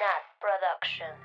[0.00, 1.20] Nat Productions.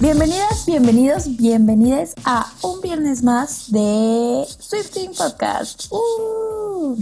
[0.00, 5.86] Bienvenidas, bienvenidos, bienvenidas a un viernes más de Swifting Podcast.
[5.90, 6.96] Uh.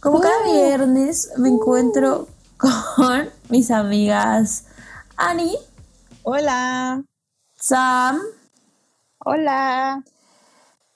[0.00, 0.52] Como cada Uh.
[0.52, 2.26] viernes me encuentro
[2.56, 4.64] con mis amigas
[5.16, 5.56] Ani,
[6.22, 7.02] Hola.
[7.60, 8.18] Sam
[9.18, 10.02] Hola.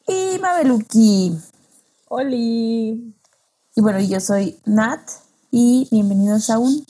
[0.06, 1.38] y Mabeluki.
[2.08, 3.14] Oli.
[3.76, 5.00] Y bueno, yo soy Nat
[5.50, 6.86] y bienvenidos a un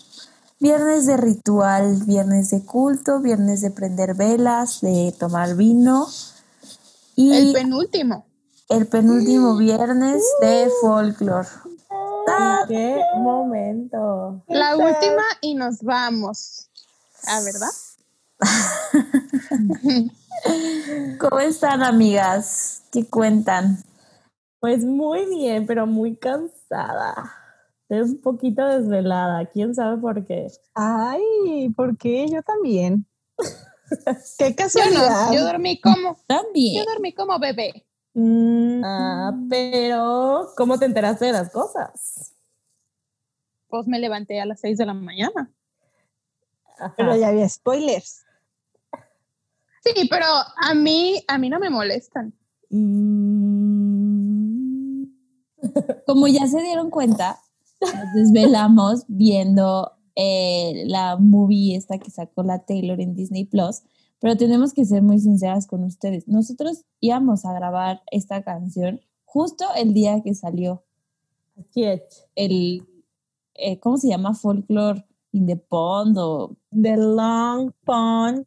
[0.61, 6.07] viernes de ritual, viernes de culto, viernes de prender velas, de tomar vino
[7.17, 8.27] y El penúltimo.
[8.69, 11.49] el penúltimo viernes de folklore.
[12.69, 14.43] Qué momento.
[14.47, 16.69] La última y nos vamos.
[17.27, 17.71] Ah, ¿verdad?
[21.21, 22.83] ¿Cómo están, amigas?
[22.93, 23.79] ¿Qué cuentan?
[24.61, 27.33] Pues muy bien, pero muy cansada.
[27.89, 29.45] Es un poquito desvelada.
[29.47, 30.49] ¿Quién sabe por qué?
[30.75, 32.27] Ay, ¿por qué?
[32.29, 33.07] Yo también.
[34.39, 35.27] Qué Yo casualidad.
[35.29, 36.85] no, yo dormí como, yo También.
[36.87, 37.87] dormí como bebé.
[38.15, 42.35] Mm, Ah, pero ¿cómo te enteraste de las cosas?
[43.69, 45.51] Pues me levanté a las 6 de la mañana.
[46.79, 46.95] Ajá.
[46.97, 48.24] pero ya había spoilers.
[49.85, 52.35] Sí, pero a mí, a mí no me molestan.
[52.71, 53.45] Mm,
[56.07, 57.39] Como ya se dieron cuenta,
[57.81, 63.83] nos desvelamos viendo eh, la movie esta que sacó la Taylor en Disney Plus.
[64.21, 66.27] Pero tenemos que ser muy sinceras con ustedes.
[66.29, 70.85] Nosotros íbamos a grabar esta canción justo el día que salió
[71.59, 72.27] así es.
[72.35, 72.87] el,
[73.55, 74.35] eh, ¿cómo se llama?
[74.35, 78.47] Folklore in the Pond o The Long Pond.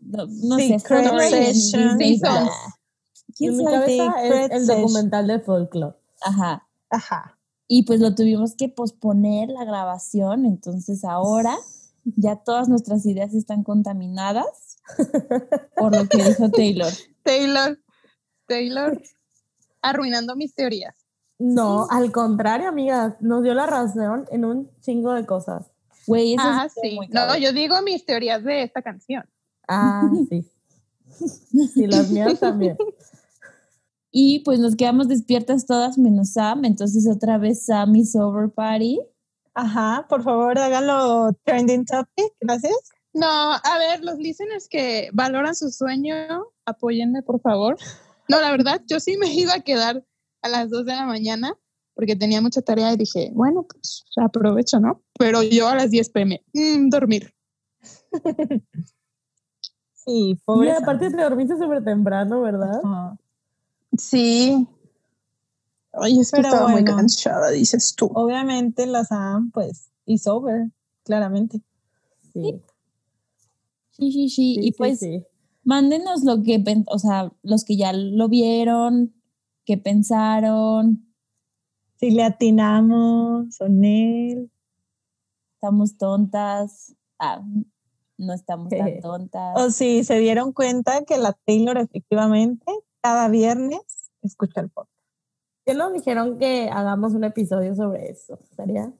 [0.00, 1.98] No, no sé, Session.
[1.98, 2.50] Disney Seasons.
[2.50, 3.34] Plus.
[3.36, 3.96] ¿Quién En mi sabe?
[3.98, 5.96] cabeza es el documental de folklore.
[6.22, 6.66] Ajá.
[6.90, 7.38] Ajá.
[7.68, 11.56] Y pues lo tuvimos que posponer la grabación, entonces ahora
[12.04, 14.78] ya todas nuestras ideas están contaminadas
[15.76, 16.92] por lo que dijo Taylor.
[17.22, 17.78] Taylor,
[18.46, 19.00] Taylor,
[19.82, 20.94] arruinando mis teorías.
[21.38, 25.70] No, al contrario, amiga, nos dio la razón en un chingo de cosas.
[26.06, 26.96] Güey, eso Ah, sí.
[26.96, 29.24] muy No, yo digo mis teorías de esta canción.
[29.70, 30.44] Ah, sí.
[31.76, 32.76] Y las mías también.
[34.10, 39.00] Y pues nos quedamos despiertas todas menos Sam, entonces otra vez Sam y Sober Party.
[39.54, 42.32] Ajá, por favor, háganlo trending topic.
[42.40, 42.76] Gracias.
[43.12, 46.14] No, a ver, los listeners que valoran su sueño,
[46.64, 47.76] apóyenme, por favor.
[48.28, 50.04] No, la verdad, yo sí me iba a quedar
[50.42, 51.54] a las 2 de la mañana
[51.94, 55.02] porque tenía mucha tarea y dije, bueno, pues aprovecho, ¿no?
[55.18, 57.32] Pero yo a las 10 pm, mm, dormir.
[60.04, 60.72] Sí, Y pobre.
[60.72, 62.80] aparte te dormiste súper temprano, ¿verdad?
[63.98, 64.66] Sí.
[65.92, 68.10] Ay, es que Pero estaba muy cansada, dices tú.
[68.14, 70.70] Obviamente la Sam, pues, y sober,
[71.04, 71.60] claramente.
[72.32, 72.60] Sí.
[73.90, 74.54] Sí, sí, sí.
[74.54, 75.24] Sí, y sí, pues sí.
[75.64, 79.12] mándenos lo que, o sea, los que ya lo vieron,
[79.64, 81.06] qué pensaron,
[81.96, 84.50] Si le atinamos, son él.
[85.56, 86.94] estamos tontas.
[87.18, 87.42] Ah,
[88.20, 89.56] no estamos tan tontas.
[89.56, 92.70] O si se dieron cuenta que la Taylor efectivamente
[93.00, 93.80] cada viernes
[94.22, 94.94] escucha el podcast.
[95.64, 98.38] ¿Qué nos dijeron que hagamos un episodio sobre eso?
[98.50, 98.92] Estaría,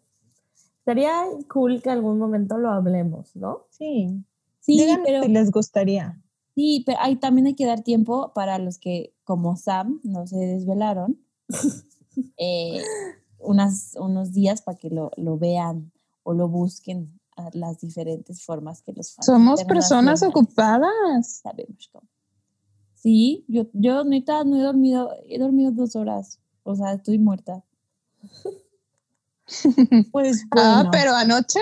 [0.78, 1.12] estaría
[1.52, 3.66] cool que algún momento lo hablemos, ¿no?
[3.70, 4.24] Sí.
[4.60, 6.20] sí, Díganos pero si les gustaría.
[6.54, 10.36] Sí, pero hay, también hay que dar tiempo para los que, como Sam, no se
[10.36, 11.18] desvelaron,
[12.38, 12.82] eh,
[13.38, 15.92] unas, unos días para que lo, lo vean
[16.22, 21.40] o lo busquen a las diferentes formas que los fans Somos personas ocupadas.
[21.42, 22.08] Sabemos cómo.
[22.94, 27.64] Sí, yo, yo neta no he dormido, he dormido dos horas, o sea, estoy muerta.
[30.12, 31.58] Pues Ah, pero anoche,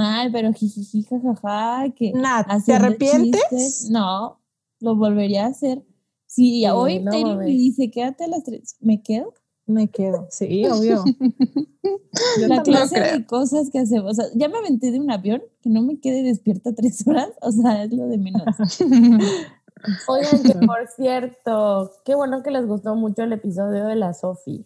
[0.00, 3.42] Ay, pero jijiji, jajaja, que Nat, ¿te arrepientes?
[3.50, 3.90] chistes.
[3.90, 4.40] No,
[4.78, 5.84] lo volvería a hacer.
[6.24, 9.34] Si Sí, hoy no Taylor me dice, quédate a las tres, ¿me quedo?
[9.68, 10.26] Me quedo.
[10.30, 11.04] Sí, obvio.
[12.40, 13.18] Yo la clase creo.
[13.18, 14.12] de cosas que hacemos.
[14.12, 17.28] O sea, ya me aventé de un avión, que no me quede despierta tres horas,
[17.42, 18.42] o sea, es lo de menos.
[20.08, 24.64] Oigan, que por cierto, qué bueno que les gustó mucho el episodio de la Sofi.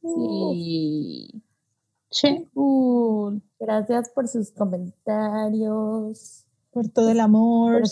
[0.00, 1.42] Sí.
[2.10, 2.48] sí.
[2.54, 3.42] Cool.
[3.60, 7.82] Gracias por sus comentarios, Por todo el amor.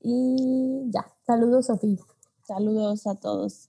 [0.00, 1.98] Y ya, saludos, Sofi.
[2.46, 3.68] Saludos a todos.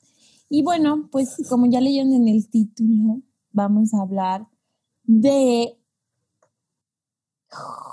[0.56, 4.48] Y bueno, pues como ya leyeron en el título, vamos a hablar
[5.04, 5.80] de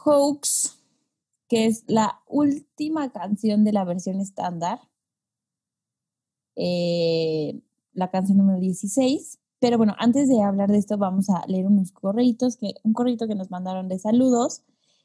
[0.05, 0.77] hoax
[1.49, 4.79] que es la última canción de la versión estándar.
[6.55, 7.63] Eh,
[7.95, 9.39] la canción número 16.
[9.59, 13.27] Pero bueno, antes de hablar de esto, vamos a leer unos correitos, que, un correito
[13.27, 14.65] que nos mandaron de saludos.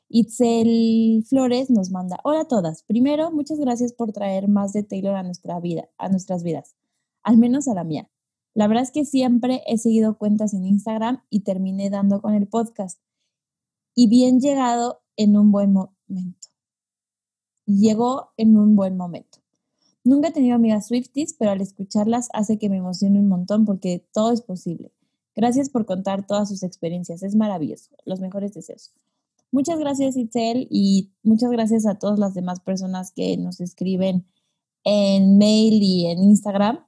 [0.09, 2.83] Itzel Flores nos manda, hola a todas.
[2.83, 6.75] Primero, muchas gracias por traer más de Taylor a nuestra vida, a nuestras vidas,
[7.25, 8.09] al menos a la mía.
[8.53, 12.47] La verdad es que siempre he seguido cuentas en Instagram y terminé dando con el
[12.47, 13.01] podcast.
[13.93, 16.47] Y bien llegado en un buen momento.
[17.65, 19.39] Llegó en un buen momento.
[20.03, 24.07] Nunca he tenido amigas Swifties, pero al escucharlas hace que me emocione un montón porque
[24.13, 24.93] todo es posible.
[25.35, 27.23] Gracias por contar todas sus experiencias.
[27.23, 27.89] Es maravilloso.
[28.05, 28.93] Los mejores deseos.
[29.51, 34.25] Muchas gracias, Itzel, y muchas gracias a todas las demás personas que nos escriben
[34.83, 36.85] en mail y en Instagram.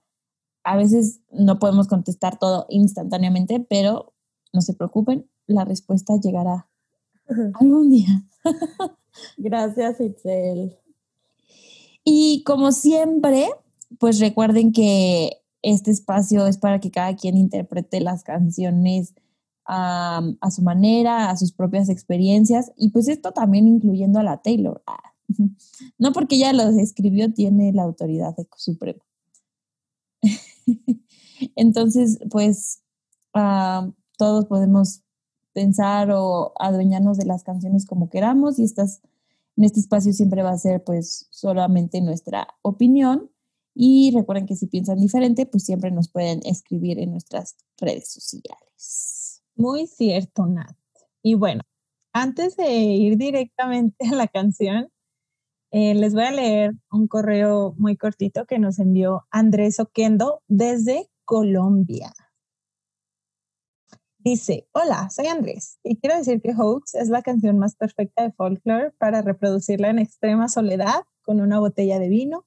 [0.67, 4.13] A veces no podemos contestar todo instantáneamente, pero
[4.51, 6.67] no se preocupen, la respuesta llegará
[7.53, 8.25] algún día.
[9.37, 10.77] Gracias, Itzel.
[12.03, 13.47] Y como siempre,
[13.99, 19.13] pues recuerden que este espacio es para que cada quien interprete las canciones
[19.65, 24.41] a, a su manera, a sus propias experiencias, y pues esto también incluyendo a la
[24.41, 24.83] Taylor.
[24.85, 25.13] Ah,
[25.97, 29.03] No porque ella los escribió, tiene la autoridad suprema.
[31.55, 32.83] Entonces, pues
[33.33, 35.01] ah, todos podemos
[35.53, 39.01] pensar o adueñarnos de las canciones como queramos y estas,
[39.55, 43.31] en este espacio siempre va a ser pues solamente nuestra opinión
[43.73, 49.41] y recuerden que si piensan diferente pues siempre nos pueden escribir en nuestras redes sociales.
[49.55, 50.75] Muy cierto, Nat.
[51.23, 51.63] Y bueno,
[52.13, 54.89] antes de ir directamente a la canción,
[55.71, 61.09] eh, les voy a leer un correo muy cortito que nos envió Andrés Oquendo desde
[61.25, 62.13] Colombia.
[64.19, 68.31] Dice, hola, soy Andrés y quiero decir que Hoax es la canción más perfecta de
[68.31, 72.45] folklore para reproducirla en extrema soledad con una botella de vino.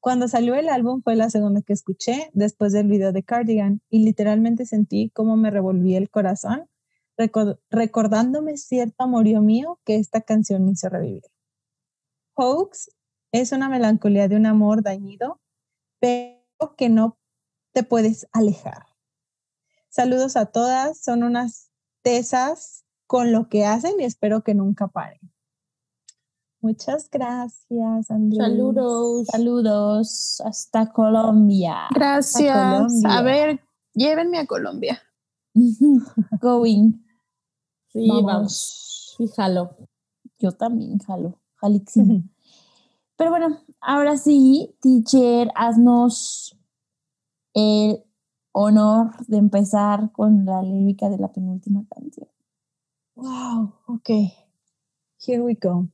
[0.00, 4.04] Cuando salió el álbum fue la segunda que escuché después del video de Cardigan y
[4.04, 6.68] literalmente sentí cómo me revolví el corazón
[7.70, 11.22] recordándome cierto amorío mío que esta canción me hizo revivir.
[12.36, 12.90] Hoax
[13.32, 15.40] es una melancolía de un amor dañido,
[15.98, 17.18] pero que no
[17.72, 18.86] te puedes alejar.
[19.88, 21.70] Saludos a todas, son unas
[22.02, 25.20] tesas con lo que hacen y espero que nunca paren.
[26.60, 28.38] Muchas gracias, Andrés.
[28.38, 29.26] Saludos.
[29.28, 31.88] Saludos hasta Colombia.
[31.94, 32.56] Gracias.
[32.56, 33.18] Colombia.
[33.18, 33.60] A ver,
[33.94, 35.00] llévenme a Colombia.
[36.40, 36.92] Going.
[37.88, 38.24] Sí, Vamos.
[38.24, 39.14] vamos.
[39.16, 39.76] Fíjalo.
[40.38, 41.38] Yo también jalo.
[41.60, 42.30] Jalixín.
[43.16, 46.58] Pero bueno, ahora sí, teacher, haznos
[47.54, 48.04] el
[48.52, 52.28] honor de empezar con la lírica de la penúltima canción.
[53.14, 54.10] Wow, ok.
[55.26, 55.88] Here we go.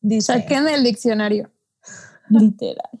[0.00, 1.50] Dice, Saquen el diccionario.
[2.30, 3.00] Literal.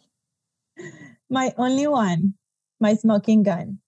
[1.30, 2.34] my only one,
[2.80, 3.78] my smoking gun,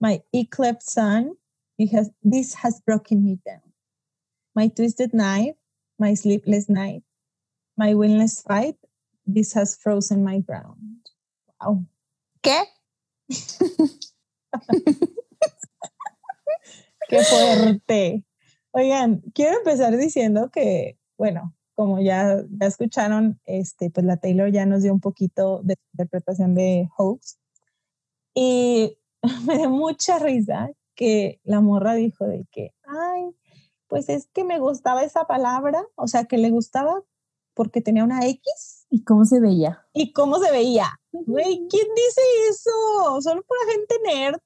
[0.00, 1.32] my eclipsed sun,
[1.78, 3.60] it has, this has broken me down.
[4.54, 5.56] My twisted knife,
[5.98, 7.02] my sleepless night,
[7.76, 8.76] my winless fight,
[9.26, 11.10] this has frozen my ground.
[11.60, 11.84] Wow.
[12.42, 12.64] ¿Qué?
[17.08, 18.24] Qué fuerte.
[18.72, 24.66] Oigan, quiero empezar diciendo que, bueno, como ya, ya escucharon, este, pues la Taylor ya
[24.66, 27.38] nos dio un poquito de interpretación de Hoax.
[28.34, 28.98] Y
[29.46, 33.30] me dio mucha risa que la morra dijo de que, ay,
[33.88, 37.02] pues es que me gustaba esa palabra, o sea, que le gustaba
[37.56, 39.84] porque tenía una X ¿Y cómo se veía?
[39.92, 41.00] y cómo se veía.
[41.10, 42.20] Güey, ¿quién dice
[42.50, 43.20] eso?
[43.20, 44.38] Solo por la gente nerd.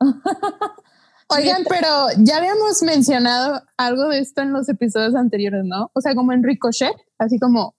[1.28, 5.90] Oigan, pero ya habíamos mencionado algo de esto en los episodios anteriores, ¿no?
[5.94, 7.74] O sea, como en Ricochet, así como,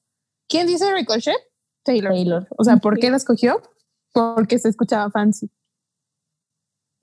[0.50, 1.38] ¿quién dice Ricochet?
[1.84, 2.12] Taylor.
[2.12, 2.48] Taylor.
[2.58, 3.62] O sea, ¿por qué la escogió?
[4.12, 5.52] Porque se escuchaba fancy.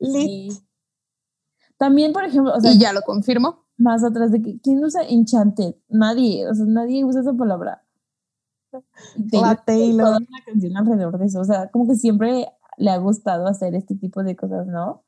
[0.00, 0.52] Lit.
[0.52, 0.60] Sí.
[1.76, 3.66] También, por ejemplo, o sea, y ya lo confirmó.
[3.80, 5.74] Más atrás de que, ¿quién usa enchanted?
[5.88, 7.82] Nadie, o sea, nadie usa esa palabra.
[9.32, 10.06] La Taylor.
[10.06, 12.46] toda una canción alrededor de eso, o sea, como que siempre
[12.76, 15.04] le ha gustado hacer este tipo de cosas, ¿no?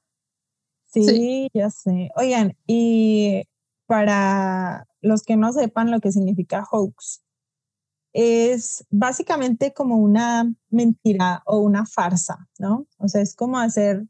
[0.87, 1.49] Sí, Sí.
[1.55, 2.11] ya sé.
[2.17, 3.45] Oigan, y
[3.87, 7.23] para los que no sepan lo que significa hoax,
[8.15, 12.87] es básicamente como una mentira o una farsa, ¿no?
[12.99, 14.07] O sea, es como hacer,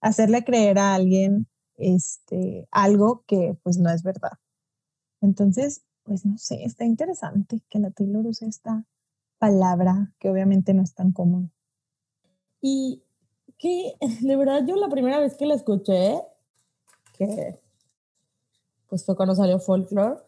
[0.00, 1.48] hacerle creer a alguien
[1.80, 4.38] este, algo que pues no es verdad.
[5.20, 8.84] Entonces, pues no sé, está interesante que la Taylor use esta
[9.38, 11.52] palabra que obviamente no es tan común.
[12.60, 13.02] Y
[13.58, 16.20] que de verdad yo la primera vez que la escuché,
[17.16, 17.60] que
[18.88, 20.20] pues fue cuando salió Folklore,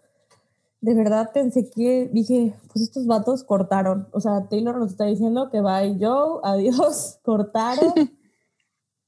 [0.81, 4.09] de verdad pensé que dije, pues estos vatos cortaron.
[4.13, 7.93] O sea, Taylor nos está diciendo que bye Joe, adiós, cortaron.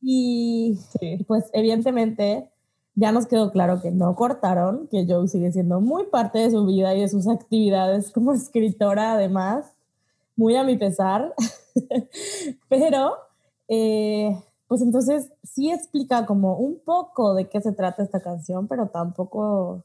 [0.04, 0.78] y
[1.26, 2.50] pues evidentemente
[2.94, 6.64] ya nos quedó claro que no cortaron, que Joe sigue siendo muy parte de su
[6.64, 9.72] vida y de sus actividades como escritora además,
[10.36, 11.34] muy a mi pesar.
[12.68, 13.16] Pero,
[13.68, 18.88] eh, pues entonces sí explica como un poco de qué se trata esta canción, pero
[18.88, 19.84] tampoco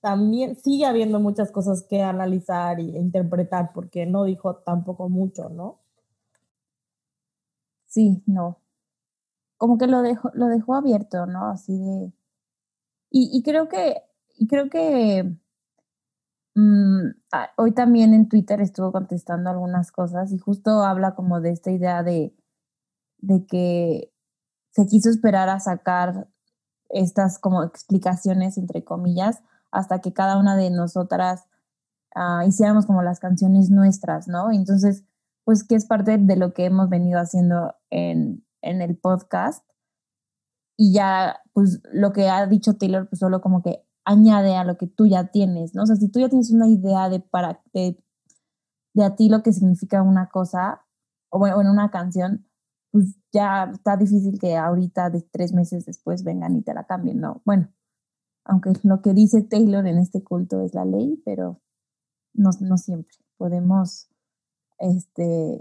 [0.00, 5.76] también sigue habiendo muchas cosas que analizar e interpretar porque no dijo tampoco mucho, ¿no?
[7.88, 8.60] Sí, no.
[9.58, 11.50] Como que lo dejó, lo dejó abierto, ¿no?
[11.50, 12.12] Así de.
[13.10, 14.02] Y, creo que,
[14.36, 15.34] y creo que
[16.54, 21.50] mm, ah, hoy también en Twitter estuvo contestando algunas cosas y justo habla como de
[21.52, 22.34] esta idea de,
[23.18, 24.12] de que
[24.72, 26.28] se quiso esperar a sacar
[26.90, 31.46] estas como explicaciones, entre comillas, hasta que cada una de nosotras
[32.14, 34.52] uh, hiciéramos como las canciones nuestras, ¿no?
[34.52, 35.04] Entonces,
[35.48, 39.66] pues que es parte de lo que hemos venido haciendo en, en el podcast.
[40.76, 44.76] Y ya, pues lo que ha dicho Taylor, pues solo como que añade a lo
[44.76, 45.84] que tú ya tienes, ¿no?
[45.84, 47.98] O sea, si tú ya tienes una idea de para de,
[48.92, 50.84] de a ti lo que significa una cosa,
[51.30, 52.46] o bueno, en una canción,
[52.90, 57.20] pues ya está difícil que ahorita, de tres meses después, vengan y te la cambien,
[57.20, 57.40] ¿no?
[57.46, 57.72] Bueno,
[58.44, 61.62] aunque lo que dice Taylor en este culto es la ley, pero
[62.34, 63.16] no, no siempre.
[63.38, 64.10] Podemos
[64.78, 65.60] este,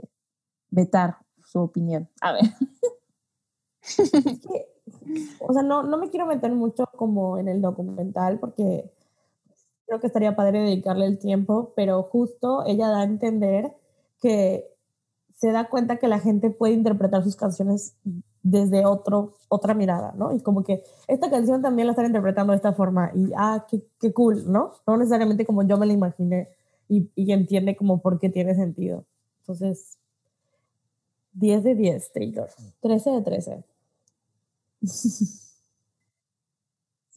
[0.69, 2.09] vetar su opinión.
[2.21, 2.43] A ver.
[5.39, 8.91] o sea, no, no me quiero meter mucho como en el documental porque
[9.85, 13.73] creo que estaría padre dedicarle el tiempo, pero justo ella da a entender
[14.19, 14.69] que
[15.33, 17.95] se da cuenta que la gente puede interpretar sus canciones
[18.41, 20.33] desde otro, otra mirada, ¿no?
[20.33, 23.83] Y como que esta canción también la están interpretando de esta forma y, ah, qué,
[23.99, 24.73] qué cool, ¿no?
[24.85, 26.49] No necesariamente como yo me la imaginé
[26.89, 29.05] y, entiende como por qué tiene sentido.
[29.41, 29.97] Entonces,
[31.33, 32.49] 10 de 10, Taylor.
[32.81, 33.63] 13 de 13.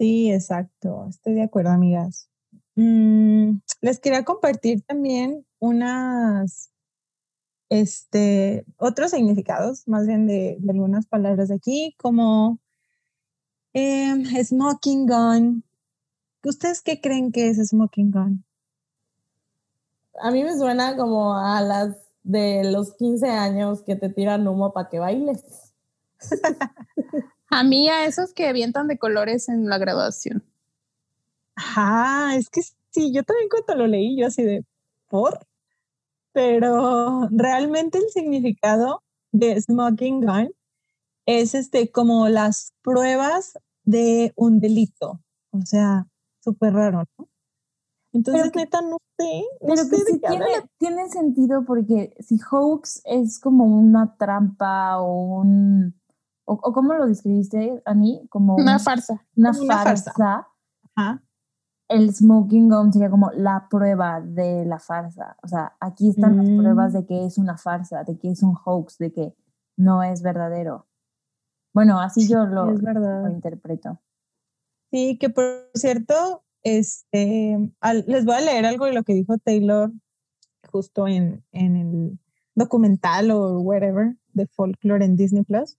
[0.01, 1.09] Sí, exacto.
[1.11, 2.31] Estoy de acuerdo, amigas.
[2.75, 6.71] Mm, les quería compartir también unas
[7.69, 12.59] este, otros significados, más bien de, algunas palabras de aquí, como
[13.73, 15.65] em, smoking gun.
[16.45, 18.45] ¿Ustedes qué creen que es smoking gun?
[20.23, 24.73] A mí me suena como a las de los 15 años que te tiran humo
[24.73, 25.73] para que bailes.
[27.51, 30.45] a mí a esos que avientan de colores en la graduación.
[31.57, 32.61] Ajá, es que
[32.91, 34.65] sí, yo también cuando lo leí, yo así de,
[35.09, 35.41] ¿por?
[36.33, 40.53] pero realmente el significado de smoking gun
[41.27, 46.07] es este como las pruebas de un delito, o sea,
[46.41, 47.29] súper raro, ¿no?
[48.13, 49.45] Entonces, neta, no sé.
[49.61, 50.47] pero que sí tiene,
[50.79, 55.95] tiene, sentido porque si hoax es como una trampa o un...
[56.45, 58.27] ¿O, cómo lo describiste, Ani?
[58.29, 59.25] Como una, farsa.
[59.37, 60.13] Una, farsa.
[60.13, 60.49] farsa.
[60.97, 61.23] Ajá
[61.91, 65.37] el smoking gun sería como la prueba de la farsa.
[65.43, 68.57] O sea, aquí están las pruebas de que es una farsa, de que es un
[68.65, 69.35] hoax, de que
[69.77, 70.87] no es verdadero.
[71.75, 72.71] Bueno, así yo lo,
[73.29, 74.01] interpreto.
[74.93, 77.59] Sí, que por cierto, este,
[78.07, 79.93] les voy a leer algo de lo que dijo Taylor
[80.71, 82.19] justo en, en el
[82.55, 85.79] documental o whatever de folklore en Disney Plus,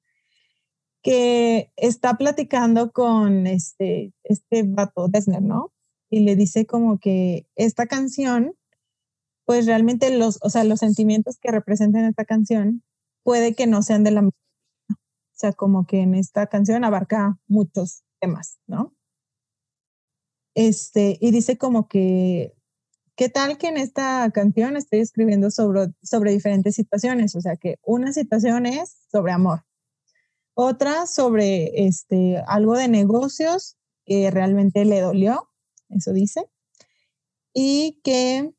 [1.02, 5.72] que está platicando con este, este vato Desner, ¿no?
[6.12, 8.54] y le dice como que esta canción,
[9.46, 12.84] pues realmente los, o sea, los sentimientos que representan esta canción
[13.24, 14.38] puede que no sean de la misma.
[14.90, 14.96] O
[15.42, 18.94] sea, como que en esta canción abarca muchos temas, ¿no?
[20.56, 22.54] Este, y dice como que,
[23.16, 27.36] ¿qué tal que en esta canción estoy escribiendo sobre, sobre diferentes situaciones?
[27.36, 29.64] O sea, que una situación es sobre amor,
[30.54, 35.48] otra sobre este, algo de negocios que realmente le dolió
[35.92, 36.50] eso dice.
[37.54, 38.54] Y que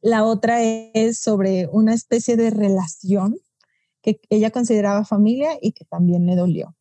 [0.00, 3.36] la otra es sobre una especie de relación
[4.02, 6.76] que ella consideraba familia y que también le dolió.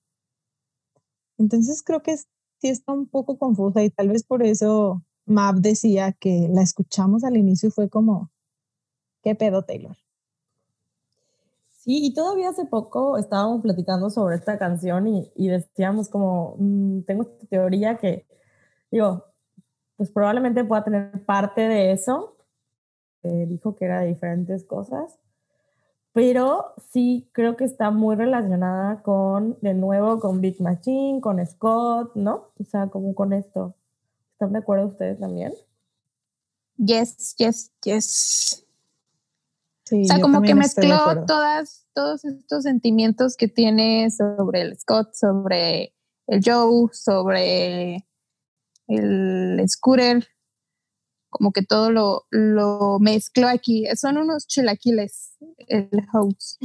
[1.38, 2.16] Entonces creo que
[2.60, 7.24] sí está un poco confusa y tal vez por eso Map decía que la escuchamos
[7.24, 8.32] al inicio y fue como,
[9.22, 9.96] ¿qué pedo Taylor?
[11.72, 17.02] Sí, y todavía hace poco estábamos platicando sobre esta canción y, y decíamos como, mm,
[17.04, 18.26] tengo esta teoría que,
[18.92, 19.24] digo,
[19.98, 22.36] pues probablemente pueda tener parte de eso.
[23.24, 25.20] dijo que era de diferentes cosas,
[26.18, 32.16] pero sí creo que está muy relacionada con, de nuevo, con Big Machine, con Scott,
[32.16, 32.50] ¿no?
[32.60, 33.76] O sea, como con esto.
[34.32, 35.54] ¿Están de acuerdo ustedes también?
[36.78, 38.66] Yes, yes, yes.
[39.86, 45.14] Sí, O sea, como que mezcló todas, todos estos sentimientos que tiene sobre el Scott,
[45.14, 45.94] sobre
[46.26, 48.08] el Joe, sobre
[48.88, 50.28] el Scooter.
[51.38, 53.86] Como que todo lo, lo mezcló aquí.
[53.96, 56.62] Son unos chilaquiles, el host.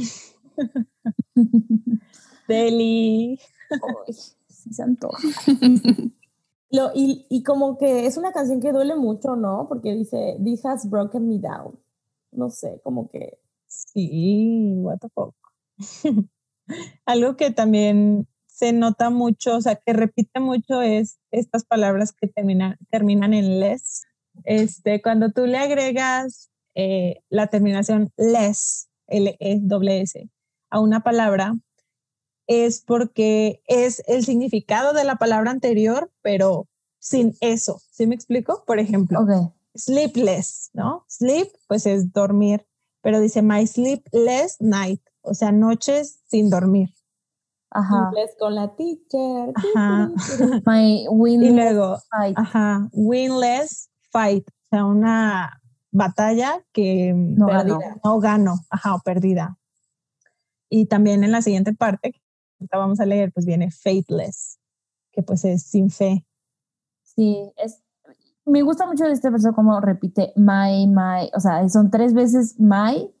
[2.47, 3.39] Deli.
[3.69, 4.69] Ay, sí.
[6.71, 9.67] Lo, y, y como que es una canción que duele mucho, ¿no?
[9.69, 11.79] Porque dice, This has broken me down.
[12.31, 13.37] No sé, como que...
[13.67, 15.35] Sí, what the fuck.
[17.05, 22.27] Algo que también se nota mucho, o sea, que repite mucho es estas palabras que
[22.27, 24.05] terminan, terminan en les.
[24.43, 30.29] Este, cuando tú le agregas eh, la terminación les, L -E doble S,
[30.69, 31.55] a una palabra,
[32.47, 36.67] es porque es el significado de la palabra anterior, pero
[36.99, 37.81] sin eso.
[37.91, 38.63] ¿Sí me explico?
[38.65, 39.19] Por ejemplo,
[39.75, 41.05] sleepless, ¿no?
[41.07, 42.65] Sleep, pues es dormir,
[43.01, 46.89] pero dice my sleepless night, o sea, noches sin dormir.
[47.69, 48.09] Ajá.
[48.09, 49.51] Inglés con la teacher.
[49.55, 50.11] Ajá.
[50.65, 52.37] My win Y luego, fight.
[52.37, 57.79] ajá, winless fight, o sea, una batalla que No ganó.
[57.79, 59.57] perdida, no gano, ajá, o perdida.
[60.69, 64.59] Y también en la siguiente parte, que vamos a leer, pues viene faithless,
[65.11, 66.25] que pues es sin fe.
[67.03, 67.83] Sí, es,
[68.45, 73.13] me gusta mucho este verso como repite my, my, o sea, son tres veces my,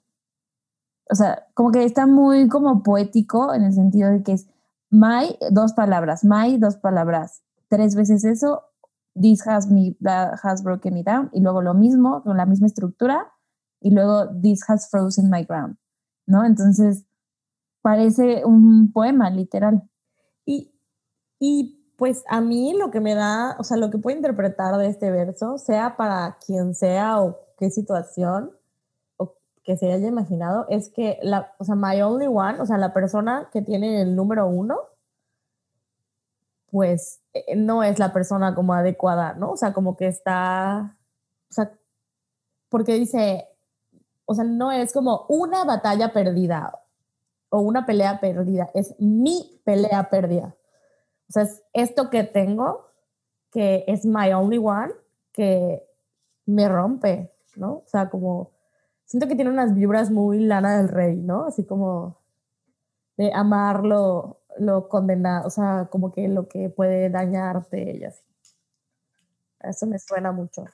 [1.09, 4.47] o sea, como que está muy como poético en el sentido de que es
[4.89, 8.63] my, dos palabras, my, dos palabras, tres veces eso,
[9.15, 12.67] this has me, that has broken me down, y luego lo mismo, con la misma
[12.67, 13.31] estructura,
[13.79, 15.77] y luego this has frozen my ground,
[16.25, 16.45] ¿no?
[16.45, 17.05] Entonces,
[17.81, 19.83] parece un poema, literal.
[20.45, 20.73] Y,
[21.39, 24.87] y pues a mí lo que me da, o sea, lo que puedo interpretar de
[24.87, 28.51] este verso, sea para quien sea o qué situación
[29.17, 32.77] o que se haya imaginado, es que la, o sea, my only one, o sea,
[32.77, 34.77] la persona que tiene el número uno,
[36.73, 39.51] pues eh, no es la persona como adecuada, ¿no?
[39.51, 40.97] O sea, como que está,
[41.47, 41.71] o sea,
[42.67, 43.47] porque dice,
[44.25, 46.79] o sea, no es como una batalla perdida
[47.49, 50.55] o una pelea perdida, es mi pelea perdida.
[51.29, 52.87] O sea, es esto que tengo,
[53.51, 54.93] que es my only one,
[55.31, 55.87] que
[56.47, 57.71] me rompe, ¿no?
[57.71, 58.49] O sea, como,
[59.05, 61.45] siento que tiene unas vibras muy lana del rey, ¿no?
[61.45, 62.17] Así como
[63.15, 68.21] de amarlo, lo condenado, o sea, como que lo que puede dañarte y así.
[69.61, 70.65] Eso me suena mucho.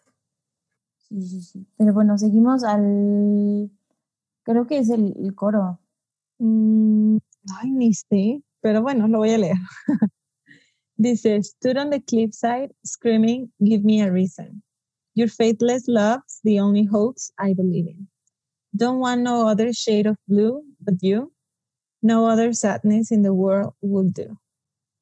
[0.98, 1.68] Sí, sí, sí.
[1.78, 3.70] Pero bueno, seguimos al.
[4.44, 5.80] Creo que es el, el coro.
[6.40, 7.18] Mm,
[7.60, 9.58] ay, ni sé, pero bueno, lo voy a leer.
[10.98, 14.62] Dice, stood on the cliffside, screaming, give me a reason.
[15.16, 18.08] Your faithless love's the only hopes I believe in.
[18.76, 21.32] Don't want no other shade of blue but you.
[22.02, 24.40] No other sadness in the world will do.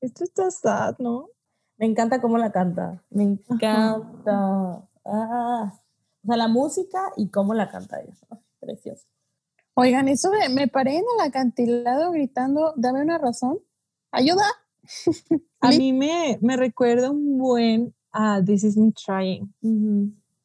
[0.02, 1.30] Esto está sad, ¿no?
[1.78, 3.04] Me encanta cómo la canta.
[3.10, 4.88] Me encanta.
[5.06, 5.74] Ah.
[6.24, 8.42] O sea, la música y cómo la canta ella.
[8.60, 9.06] Precioso.
[9.76, 13.60] Oigan, eso de me paré en el acantilado gritando, dame una razón.
[14.12, 14.44] Ayuda.
[15.62, 19.54] A mí me, me recuerda un buen a This Is Me Trying,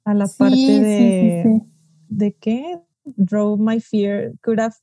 [0.05, 1.63] a la Sí, parte sí, de, sí.
[2.09, 2.81] ¿de qué?
[3.05, 4.75] Drove my fear, could have,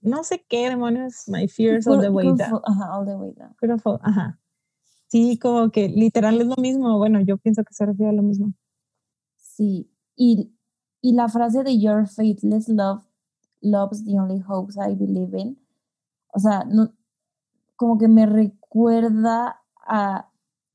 [0.00, 2.60] no sé qué demonios, my fears all the way down.
[2.64, 3.54] Ajá, all the way down.
[4.02, 4.38] Ajá.
[5.08, 6.96] Sí, como que literal es lo mismo.
[6.98, 8.54] Bueno, yo pienso que se refiere a lo mismo.
[9.36, 9.90] Sí.
[10.14, 10.54] Y,
[11.00, 13.02] y la frase de Your faithless love
[13.60, 15.58] loves the only hopes I believe in.
[16.32, 16.92] O sea, no,
[17.76, 20.30] como que me recuerda a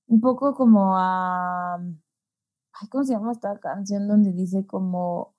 [0.08, 1.78] un poco como a.
[1.78, 5.35] Ay, ¿Cómo se llama esta canción donde dice como.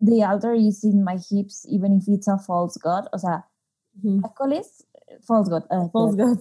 [0.00, 3.06] The altar is in my hips, even if it's a false god.
[3.12, 3.46] O sea,
[4.02, 4.22] Ujú.
[4.36, 4.86] ¿cuál es?
[5.22, 5.64] False god.
[5.70, 6.16] ah, False.
[6.16, 6.38] God.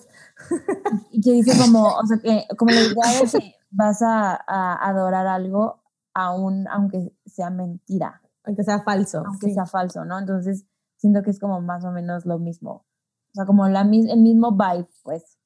[1.12, 4.88] Y que dice como, o sea, que como la idea de que vas a, a
[4.90, 5.82] adorar algo
[6.14, 9.24] aún aunque sea mentira, Aunque sea falso.
[9.26, 9.54] aunque sí.
[9.54, 10.18] sea falso, ¿no?
[10.20, 10.66] Entonces,
[10.98, 12.86] siento que es como más o menos lo mismo.
[13.32, 15.38] O sea, como la, el mismo vibe, pues.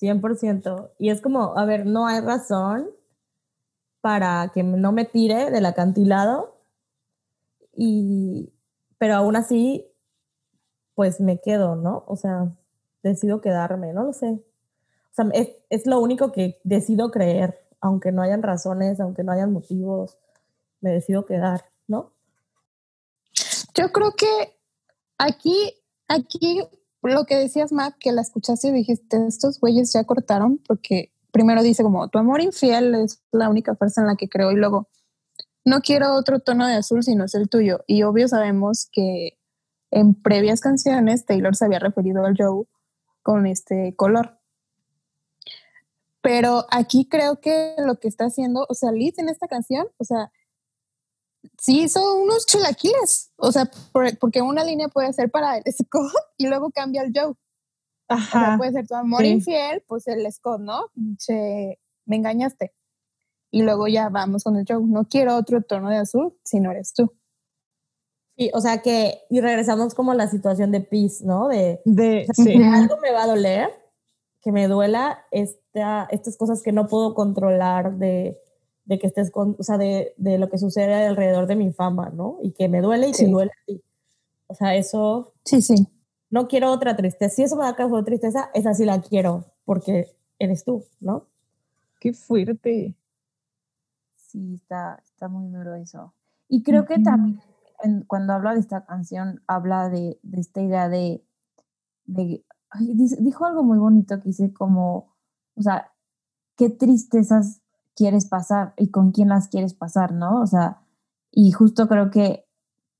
[0.00, 0.90] 100%.
[0.98, 2.88] Y es como, a ver, no hay razón
[4.00, 6.53] para que no me tire del acantilado,
[7.76, 8.52] y,
[8.98, 9.86] pero aún así,
[10.94, 12.04] pues me quedo, ¿no?
[12.06, 12.52] O sea,
[13.02, 14.30] decido quedarme, no lo sé.
[14.30, 19.32] O sea, es, es lo único que decido creer, aunque no hayan razones, aunque no
[19.32, 20.16] hayan motivos,
[20.80, 22.12] me decido quedar, ¿no?
[23.74, 24.56] Yo creo que
[25.18, 25.74] aquí,
[26.08, 26.62] aquí
[27.02, 31.62] lo que decías, Matt, que la escuchaste y dijiste, estos güeyes ya cortaron porque primero
[31.62, 34.88] dice como, tu amor infiel es la única fuerza en la que creo y luego,
[35.64, 37.84] no quiero otro tono de azul sino es el tuyo.
[37.86, 39.38] Y obvio sabemos que
[39.90, 42.66] en previas canciones Taylor se había referido al Joe
[43.22, 44.38] con este color.
[46.20, 50.04] Pero aquí creo que lo que está haciendo, o sea, Liz en esta canción, o
[50.04, 50.32] sea,
[51.58, 53.30] sí son unos chulaquiles.
[53.36, 57.34] O sea, porque una línea puede ser para el Scott y luego cambia al Joe.
[58.08, 58.38] Ajá.
[58.38, 60.86] O sea, puede ser tu amor infiel, pues el Scott, ¿no?
[62.06, 62.74] me engañaste.
[63.54, 64.82] Y luego ya vamos con el Joe.
[64.84, 67.12] No quiero otro tono de azul si no eres tú.
[68.36, 71.46] Sí, o sea que, y regresamos como a la situación de peace, ¿no?
[71.46, 72.26] De, de
[72.74, 73.70] algo me va a doler,
[74.42, 78.40] que me duela esta, estas cosas que no puedo controlar de,
[78.86, 82.10] de que estés con, o sea, de, de, lo que sucede alrededor de mi fama,
[82.12, 82.38] ¿no?
[82.42, 83.80] Y que me duele y te duele a ti.
[84.48, 85.32] O sea, eso.
[85.44, 85.86] Sí, sí.
[86.28, 87.32] No quiero otra tristeza.
[87.32, 90.08] Si eso me da caso de tristeza, esa sí la quiero, porque
[90.40, 91.28] eres tú, ¿no?
[92.00, 92.96] Qué fuerte.
[94.34, 96.12] Sí, está, está muy duro eso.
[96.48, 97.40] Y creo que también
[98.08, 101.24] cuando habla de esta canción, habla de, de esta idea de,
[102.04, 102.44] de
[103.20, 105.14] dijo algo muy bonito que dice como,
[105.54, 105.92] o sea,
[106.56, 107.62] qué tristezas
[107.94, 110.40] quieres pasar y con quién las quieres pasar, ¿no?
[110.40, 110.80] O sea,
[111.30, 112.44] y justo creo que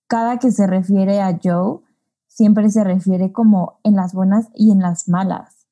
[0.06, 1.80] cada que se refiere a Joe,
[2.28, 5.66] siempre se refiere como en las buenas y en las malas.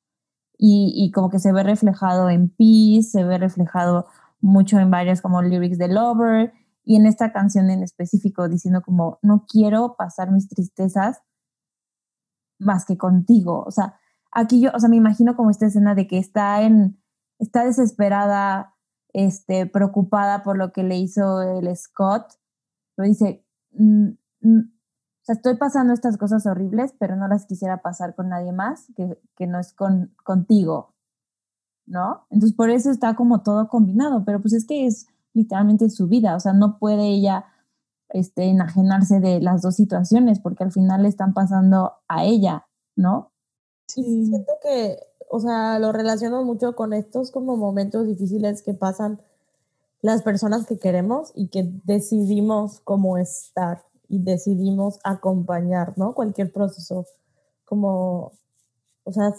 [0.57, 4.07] Y, y como que se ve reflejado en Peace, se ve reflejado
[4.43, 6.53] mucho en varios como lyrics de Lover
[6.83, 11.21] y en esta canción en específico diciendo como no quiero pasar mis tristezas
[12.59, 13.63] más que contigo.
[13.65, 13.99] O sea,
[14.31, 17.01] aquí yo, o sea, me imagino como esta escena de que está en,
[17.39, 18.75] está desesperada
[19.13, 22.33] este, preocupada por lo que le hizo el Scott,
[22.95, 24.09] pero dice, mm,
[24.41, 28.51] mm, o sea, estoy pasando estas cosas horribles, pero no las quisiera pasar con nadie
[28.51, 30.92] más que, que no es con, contigo,
[31.85, 32.25] ¿no?
[32.29, 36.35] Entonces por eso está como todo combinado, pero pues es que es literalmente su vida,
[36.35, 37.45] o sea, no puede ella
[38.09, 43.31] este, enajenarse de las dos situaciones porque al final le están pasando a ella, ¿no?
[43.87, 44.97] Sí, siento que
[45.35, 49.19] o sea, lo relaciono mucho con estos como momentos difíciles que pasan
[49.99, 56.13] las personas que queremos y que decidimos cómo estar y decidimos acompañar, ¿no?
[56.13, 57.07] Cualquier proceso.
[57.65, 58.33] Como,
[59.05, 59.33] o sea,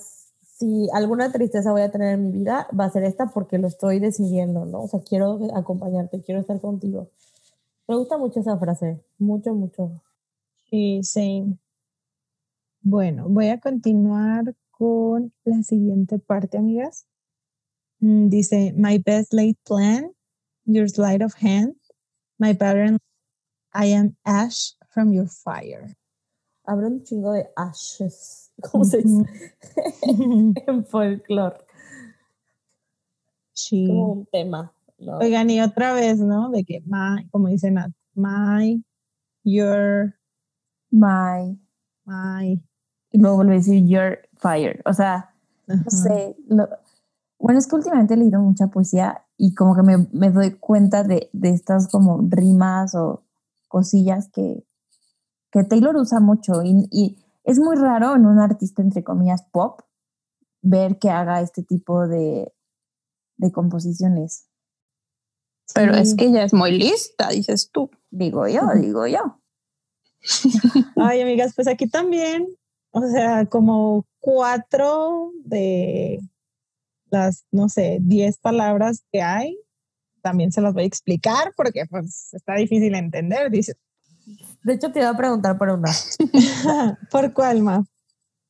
[0.64, 3.68] si alguna tristeza voy a tener en mi vida, va a ser esta porque lo
[3.68, 4.85] estoy decidiendo, ¿no?
[4.85, 7.11] O sea, quiero acompañarte, quiero estar contigo.
[7.87, 10.00] Me gusta mucho esa frase, mucho, mucho.
[10.70, 11.44] Sí, sí.
[12.81, 17.07] Bueno, voy a continuar con la siguiente parte, amigas.
[18.00, 20.12] Mm, dice, my best laid plan,
[20.64, 21.74] your sleight of hand,
[22.38, 22.98] my pattern,
[23.74, 25.94] I am ash from your fire.
[26.64, 29.25] Habrá un chingo de ashes, ¿cómo se dice?
[30.67, 31.59] en folclore.
[33.53, 33.87] Sí.
[33.87, 34.73] Como un tema.
[34.99, 35.19] ¿no?
[35.19, 36.51] Oigan, y otra vez, ¿no?
[36.51, 38.83] De que my, como dice Nat, my,
[39.45, 40.14] your,
[40.90, 41.59] my,
[42.05, 42.62] my.
[43.11, 44.83] Y luego vuelve a decir your fire.
[44.87, 45.35] O sea,
[45.67, 46.37] no sé.
[47.38, 51.05] bueno, es que últimamente he leído mucha poesía y como que me, me doy cuenta
[51.05, 53.23] de, de, estas como rimas o
[53.69, 54.64] cosillas que,
[55.51, 59.81] que Taylor usa mucho y, y, es muy raro en un artista, entre comillas, pop,
[60.63, 62.53] ver que haga este tipo de,
[63.37, 64.49] de composiciones.
[65.75, 67.91] Pero es que ella es muy lista, dices tú.
[68.11, 69.41] Digo yo, digo yo.
[70.97, 72.47] Ay, amigas, pues aquí también,
[72.91, 76.21] o sea, como cuatro de
[77.11, 79.59] las, no sé, diez palabras que hay,
[80.23, 83.75] también se las voy a explicar porque pues está difícil entender, dice.
[84.64, 85.92] De hecho, te iba a preguntar por una.
[87.11, 87.85] ¿Por cuál, Ma?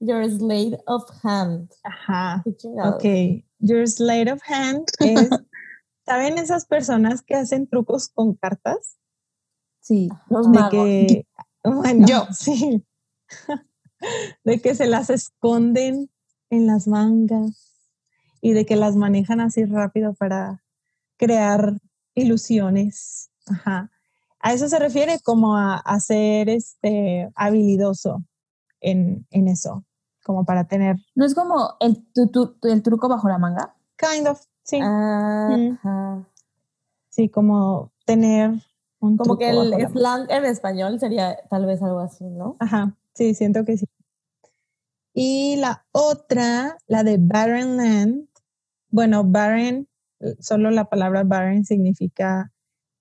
[0.00, 1.70] Your slate of hand.
[1.82, 2.42] Ajá.
[2.84, 3.04] Ok.
[3.58, 5.28] Your slate of hand es,
[6.06, 8.96] ¿saben esas personas que hacen trucos con cartas?
[9.80, 10.86] Sí, los magos.
[10.86, 11.26] que,
[11.62, 12.82] bueno, yo, sí
[14.44, 16.10] de que se las esconden
[16.50, 17.90] en las mangas
[18.40, 20.62] y de que las manejan así rápido para
[21.16, 21.78] crear
[22.14, 23.30] ilusiones.
[23.46, 23.90] Ajá.
[24.44, 28.22] A eso se refiere como a, ser este, habilidoso
[28.82, 29.86] en, en, eso,
[30.22, 30.96] como para tener...
[31.14, 32.06] ¿No es como el,
[32.64, 33.74] el truco bajo la manga?
[33.96, 34.80] Kind of, sí.
[37.08, 38.50] Sí, como tener
[39.00, 42.56] un Como que el slang en español sería tal vez algo así, ¿no?
[42.58, 43.86] Ajá, sí, siento que sí.
[45.14, 48.28] Y la otra, la de barren land,
[48.90, 49.88] bueno, barren,
[50.38, 52.52] solo la palabra barren significa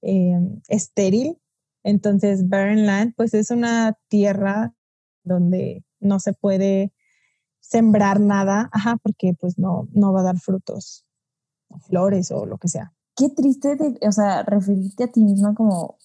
[0.04, 1.38] eh, estéril.
[1.84, 4.74] Entonces, barren land, pues es una tierra
[5.24, 6.94] donde no se puede
[7.60, 11.06] sembrar nada, ajá, porque pues no, no va a dar frutos.
[11.88, 12.94] flores o lo que sea.
[13.16, 15.98] Qué triste, de, o sea, referirte a ti misma como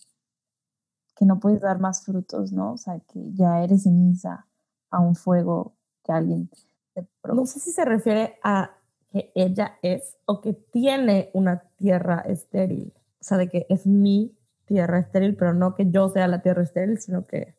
[1.16, 2.72] que no puedes dar más frutos, ¿no?
[2.72, 4.46] O sea, que ya eres ceniza
[4.90, 6.48] a un fuego que alguien
[6.94, 8.70] te No sé si se refiere a
[9.10, 12.92] que ella es o que tiene una tierra estéril.
[13.20, 16.62] O sea, de que es mi tierra estéril, pero no que yo sea la tierra
[16.62, 17.56] estéril, sino que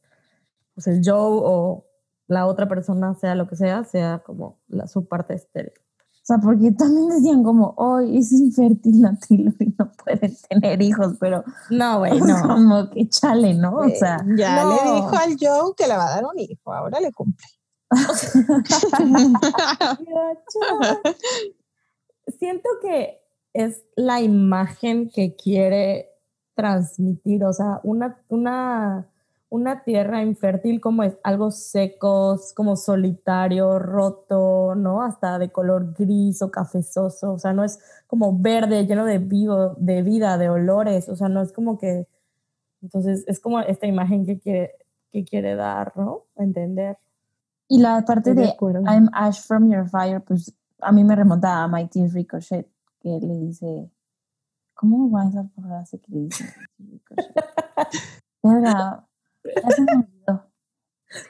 [0.74, 1.86] pues el yo o
[2.28, 5.74] la otra persona, sea lo que sea, sea como la, su parte estéril.
[6.22, 10.80] O sea, porque también decían como, hoy es infértil la Taylor y no pueden tener
[10.82, 12.42] hijos, pero No, güey, no.
[12.48, 13.76] como que chale, ¿no?
[13.78, 14.70] O sea, Eh, ya no.
[14.70, 17.48] le dijo al Joe que le va a dar un hijo, ahora le cumple.
[22.38, 23.19] Siento que
[23.54, 26.10] es la imagen que quiere
[26.56, 29.08] transmitir, o sea, una, una,
[29.50, 35.02] una tierra infértil como es algo seco, como solitario, roto, ¿no?
[35.02, 39.76] Hasta de color gris o cafezoso, o sea, no es como verde, lleno de, vivo,
[39.78, 42.08] de vida, de olores, o sea, no es como que,
[42.82, 44.74] entonces es como esta imagen que quiere,
[45.12, 46.26] que quiere dar, ¿no?
[46.36, 46.98] Entender.
[47.68, 48.54] y la parte de.
[48.86, 52.68] I'm ash from your fire, pues a mí me remonta a Mighty Ricochet,
[53.00, 53.92] que le dice,
[54.74, 56.46] ¿cómo va esa frase que le dice?
[58.44, 59.08] Verga,
[59.44, 60.52] ya se me olvidó.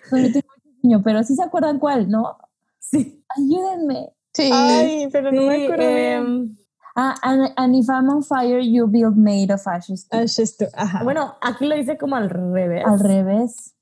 [0.09, 2.37] Solo tengo mucho sueño, pero sí se acuerdan cuál, ¿no?
[2.79, 3.23] Sí.
[3.35, 4.13] Ayúdenme.
[4.33, 4.49] Sí.
[4.53, 6.17] Ay, pero no me acuerdo bien.
[6.23, 6.55] em,
[6.95, 10.07] Ah, and, and if I'm on fire, you build made of ashes.
[10.09, 10.17] too.
[10.17, 11.03] Ashes to- ajá.
[11.03, 12.83] bueno, aquí lo dice como al revés.
[12.85, 13.73] Al revés.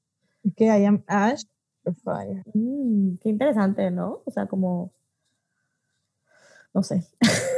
[0.56, 1.43] que I am ash
[1.86, 2.43] or fire.
[2.54, 4.21] Mm, qué interesante, ¿no?
[4.26, 4.91] O sea, como,
[6.78, 7.08] no sé.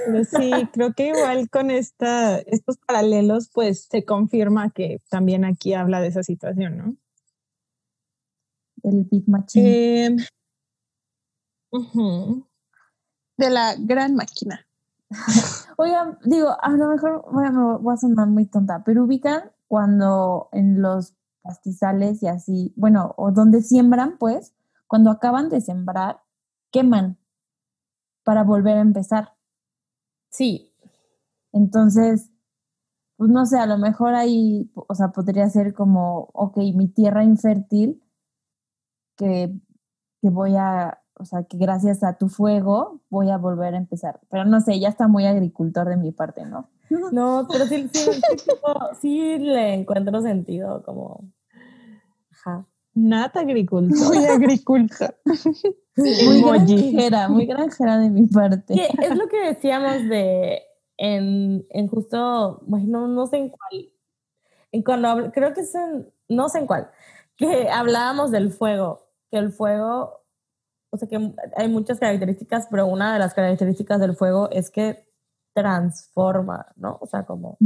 [0.06, 5.74] Pero sí, creo que igual con esta, estos paralelos, pues se confirma que también aquí
[5.74, 6.96] habla de esa situación, ¿no?
[8.78, 10.06] Del Big Machine.
[10.06, 10.18] Em.
[13.38, 14.66] De la gran máquina.
[15.78, 20.82] Oigan, digo, a lo mejor me voy a sonar muy tonta, pero ubican cuando en
[20.82, 24.54] los pastizales y así, bueno, o donde siembran, pues,
[24.88, 26.22] cuando acaban de sembrar,
[26.72, 27.19] queman
[28.30, 29.34] para volver a empezar.
[30.30, 30.72] Sí,
[31.52, 32.30] Entonces,
[33.18, 37.24] pues no sé, a lo mejor ahí, o sea, podría ser como, ok, mi tierra
[37.24, 38.04] infértil,
[39.18, 39.52] que,
[40.22, 44.20] que voy a, o sea, que gracias a tu fuego voy a volver a empezar.
[44.30, 46.70] Pero no sé, ya está muy agricultor de mi parte, ¿no?
[47.12, 48.52] no, pero sí, sí, sí,
[49.02, 51.32] sí le encuentro sentido, como,
[52.30, 52.68] ajá.
[53.00, 54.08] Nat agricultor.
[54.08, 55.16] Muy agricultor.
[55.96, 58.74] Muy granjera, muy granjera de mi parte.
[58.74, 60.62] Que es lo que decíamos de,
[60.98, 63.90] en, en justo, bueno, no sé en cuál,
[64.72, 66.90] en cuando, creo que es en, no sé en cuál,
[67.36, 70.26] que hablábamos del fuego, que el fuego,
[70.90, 75.06] o sea que hay muchas características, pero una de las características del fuego es que
[75.54, 76.98] transforma, ¿no?
[77.02, 77.58] O sea, como,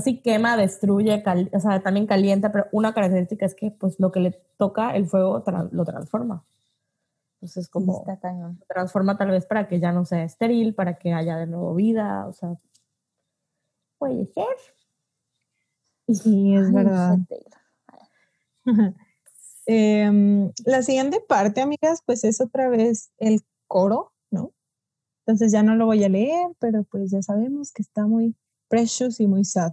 [0.00, 4.12] sí quema, destruye, cal- o sea, también calienta, pero una característica es que pues lo
[4.12, 6.44] que le toca el fuego lo transforma.
[7.36, 11.36] Entonces, como lo transforma tal vez para que ya no sea estéril, para que haya
[11.36, 12.56] de nuevo vida, o sea,
[13.98, 14.46] puede ser.
[16.08, 17.18] Sí, es Ay, verdad.
[19.68, 24.52] Em, la siguiente parte, amigas, pues es otra vez el coro, ¿no?
[25.26, 28.36] Entonces ya no lo voy a leer, pero pues ya sabemos que está muy
[28.68, 29.72] precious y muy sad.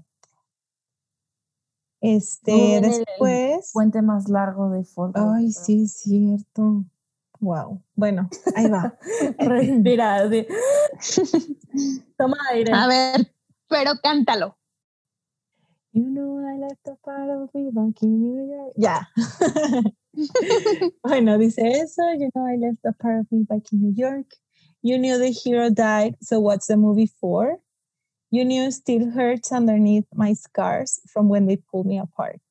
[2.03, 3.71] Este, el después.
[3.71, 4.85] Puente más largo de.
[5.13, 6.83] Ay, sí, es cierto.
[7.39, 7.81] Wow.
[7.95, 8.97] Bueno, ahí va.
[9.39, 10.29] Respira.
[12.17, 12.73] Toma aire.
[12.73, 13.33] A ver,
[13.69, 14.57] pero cántalo.
[15.93, 18.73] You know I left a part of me back in New York.
[18.75, 19.07] Ya.
[21.03, 22.01] bueno, dice eso.
[22.19, 24.27] You know I left a part of me back in New York.
[24.81, 27.59] You knew the hero died, so what's the movie for?
[28.33, 32.41] You knew still hurts underneath my scars from when they pulled me apart.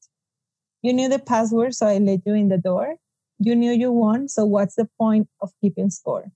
[0.80, 2.98] You knew the password, so I let you in the door.
[3.40, 6.30] You knew you won, so what's the point of keeping score?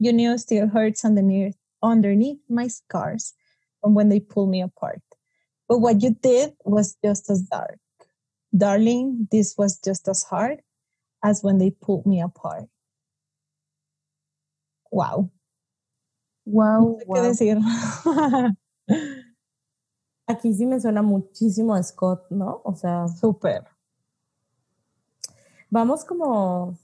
[0.00, 3.34] You knew still hurts underneath underneath my scars
[3.80, 5.00] from when they pulled me apart.
[5.68, 7.78] But what you did was just as dark.
[8.50, 10.60] Darling, this was just as hard
[11.22, 12.64] as when they pulled me apart.
[14.90, 15.30] Wow.
[16.46, 17.58] No Wow, sé qué decir.
[20.28, 22.60] Aquí sí me suena muchísimo a Scott, ¿no?
[22.64, 23.64] O sea, Súper.
[25.70, 26.76] vamos como...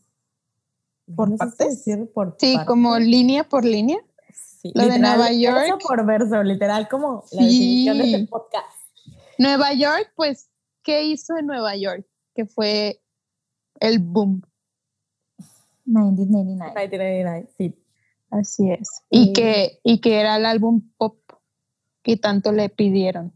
[1.17, 1.85] ¿Por no sé si partes?
[1.85, 2.67] decir por Sí, partes.
[2.69, 3.99] como línea por línea.
[4.33, 5.57] Sí, lo de Nueva York.
[5.57, 7.85] Verso por verso, literal, como la Sí.
[7.87, 8.67] definición de este podcast.
[9.39, 10.49] Nueva York, pues,
[10.85, 12.07] ¿qué hizo en Nueva York?
[12.35, 13.03] Que fue
[13.81, 14.43] el boom.
[15.85, 16.73] 1999.
[16.75, 17.77] 1999, sí.
[18.33, 18.89] Así es.
[19.11, 21.19] Y que, y que era el álbum pop
[22.03, 23.33] que tanto le pidieron.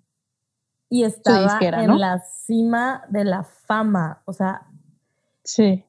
[0.88, 4.66] Y estaba en la cima de la fama, o sea,
[5.44, 5.84] sí.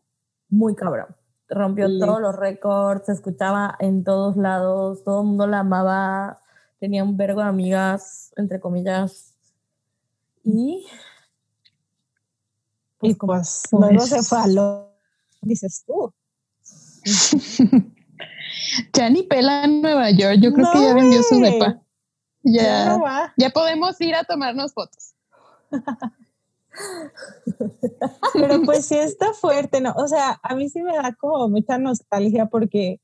[0.49, 1.15] muy cabrón.
[1.47, 6.41] Rompió todos los récords, se escuchaba en todos lados, todo el mundo la amaba,
[6.79, 9.35] tenía un vergo de amigas, entre comillas.
[10.43, 10.85] Y
[12.97, 14.91] pues, y pues, luego se fue a lo
[15.41, 16.13] dices tú.
[18.93, 21.81] ya ni pela en Nueva York, yo creo que ya vendió su depa.
[22.43, 25.15] Ya, ya podemos ir a tomarnos fotos.
[28.33, 29.93] Pero pues sí está fuerte, ¿no?
[29.97, 33.01] O sea, a mí sí me da como mucha nostalgia porque,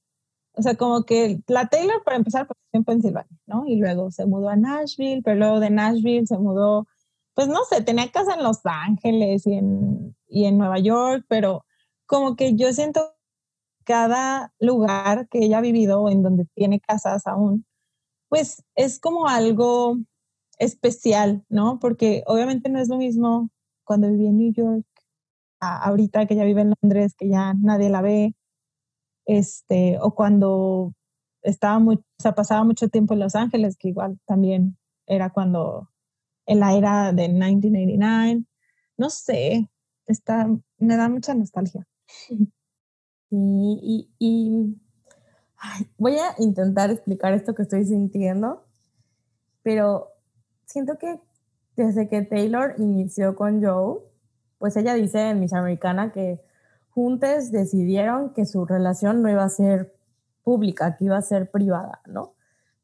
[0.53, 3.65] o sea, como que la Taylor para empezar pues en Pensilvania, ¿no?
[3.65, 6.87] Y luego se mudó a Nashville, pero luego de Nashville se mudó,
[7.33, 11.65] pues no sé, tenía casa en Los Ángeles y en, y en Nueva York, pero
[12.05, 13.12] como que yo siento
[13.83, 17.65] cada lugar que ella ha vivido en donde tiene casas aún,
[18.29, 19.97] pues es como algo
[20.59, 21.79] especial, ¿no?
[21.79, 23.49] Porque obviamente no es lo mismo
[23.83, 24.85] cuando viví en New York,
[25.59, 28.35] ahorita que ella vive en Londres, que ya nadie la ve,
[29.25, 30.93] este, o cuando
[31.41, 35.89] estaba muy, o sea, pasaba mucho tiempo en Los Ángeles, que igual también era cuando,
[36.45, 38.45] en la era de 1989,
[38.97, 39.69] no sé,
[40.07, 41.87] está, me da mucha nostalgia.
[43.35, 44.77] y, y
[45.97, 48.63] voy a intentar explicar esto que estoy sintiendo,
[49.63, 50.09] pero
[50.65, 51.19] siento que
[51.75, 53.99] desde que Taylor inició con Joe,
[54.59, 56.41] pues ella dice en Miss Americana que
[56.91, 59.95] juntos decidieron que su relación no iba a ser
[60.43, 62.33] pública, que iba a ser privada, ¿no?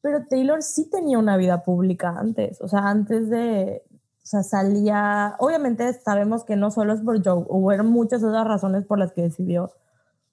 [0.02, 5.36] Pero Taylor sí tenía una vida pública antes, o sea, antes de, o sea, salía,
[5.40, 9.24] obviamente sabemos que no solo es por Joe, hubo muchas otras razones por las que
[9.24, 9.74] decidió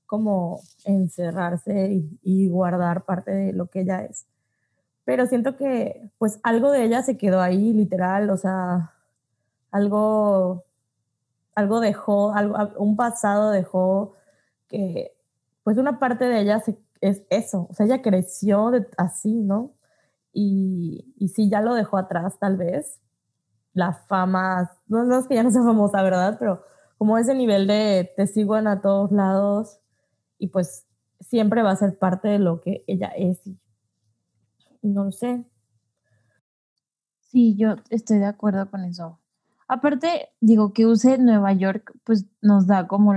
[0.07, 4.27] como encerrarse y, guardar parte de lo que ella es.
[5.05, 8.93] Pero siento que pues algo de ella se quedó ahí, literal, o sea,
[9.71, 10.65] algo,
[11.55, 14.15] algo dejó, algo, un pasado dejó
[14.69, 15.13] que
[15.65, 16.63] pues una parte de ella
[17.01, 19.73] es eso, o sea, ella creció así, ¿no?
[20.33, 23.01] Y, y sí, ya lo dejó atrás tal vez,
[23.77, 26.37] la fama, no, no es que ya no sea famosa, ¿verdad?
[26.39, 26.63] Pero
[26.99, 29.81] como ese nivel de te sigo en a todos lados,
[30.39, 30.87] y pues
[31.21, 33.41] siempre va a ser parte de lo que ella es.
[34.83, 35.45] no lo sé.
[37.21, 39.19] Sí, yo estoy de acuerdo con eso.
[39.69, 43.15] Aparte, digo, que use Nueva York, pues nos da como...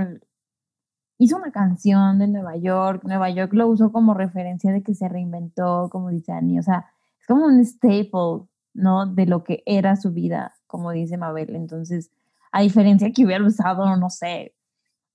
[1.18, 5.08] hizo una canción de Nueva York, Nueva York lo usó como referencia de que se
[5.08, 6.86] reinventó, como dice Annie, o sea,
[7.20, 9.06] es como un staple, ¿no?
[9.06, 11.54] De lo que era su vida, como dice Mabel.
[11.54, 12.10] Entonces,
[12.52, 14.54] a diferencia que hubiera usado, no sé,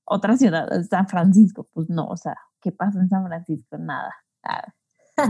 [0.06, 3.78] otra ciudad, San Francisco, pues no, o sea, ¿qué pasa en San Francisco?
[3.78, 4.14] Nada,
[4.44, 4.76] nada,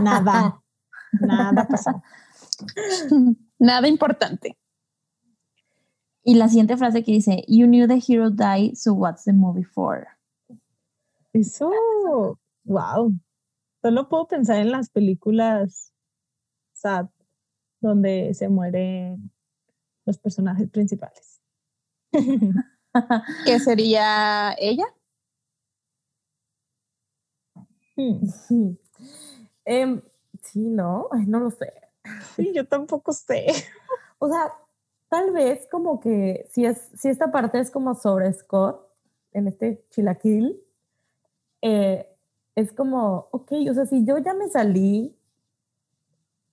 [0.00, 0.62] nada,
[1.20, 2.02] nada pasó.
[3.58, 4.58] nada importante.
[6.22, 9.64] Y la siguiente frase que dice, You knew the hero died, so what's the movie
[9.64, 10.08] for?
[11.32, 11.70] Eso,
[12.64, 13.12] wow.
[13.80, 15.92] Solo puedo pensar en las películas
[16.72, 17.06] sad,
[17.80, 19.30] donde se mueren
[20.04, 21.40] los personajes principales.
[23.44, 24.86] ¿Qué sería ella?
[29.64, 30.00] Em,
[30.42, 31.72] sí, no, no lo sé.
[32.36, 33.46] Sí, yo tampoco sé.
[34.18, 34.50] O sea,
[35.10, 38.80] tal vez como que si, es, si esta parte es como sobre Scott,
[39.32, 40.58] en este chilaquil,
[41.60, 42.08] eh,
[42.54, 45.14] es como, ok, o sea, si yo ya me salí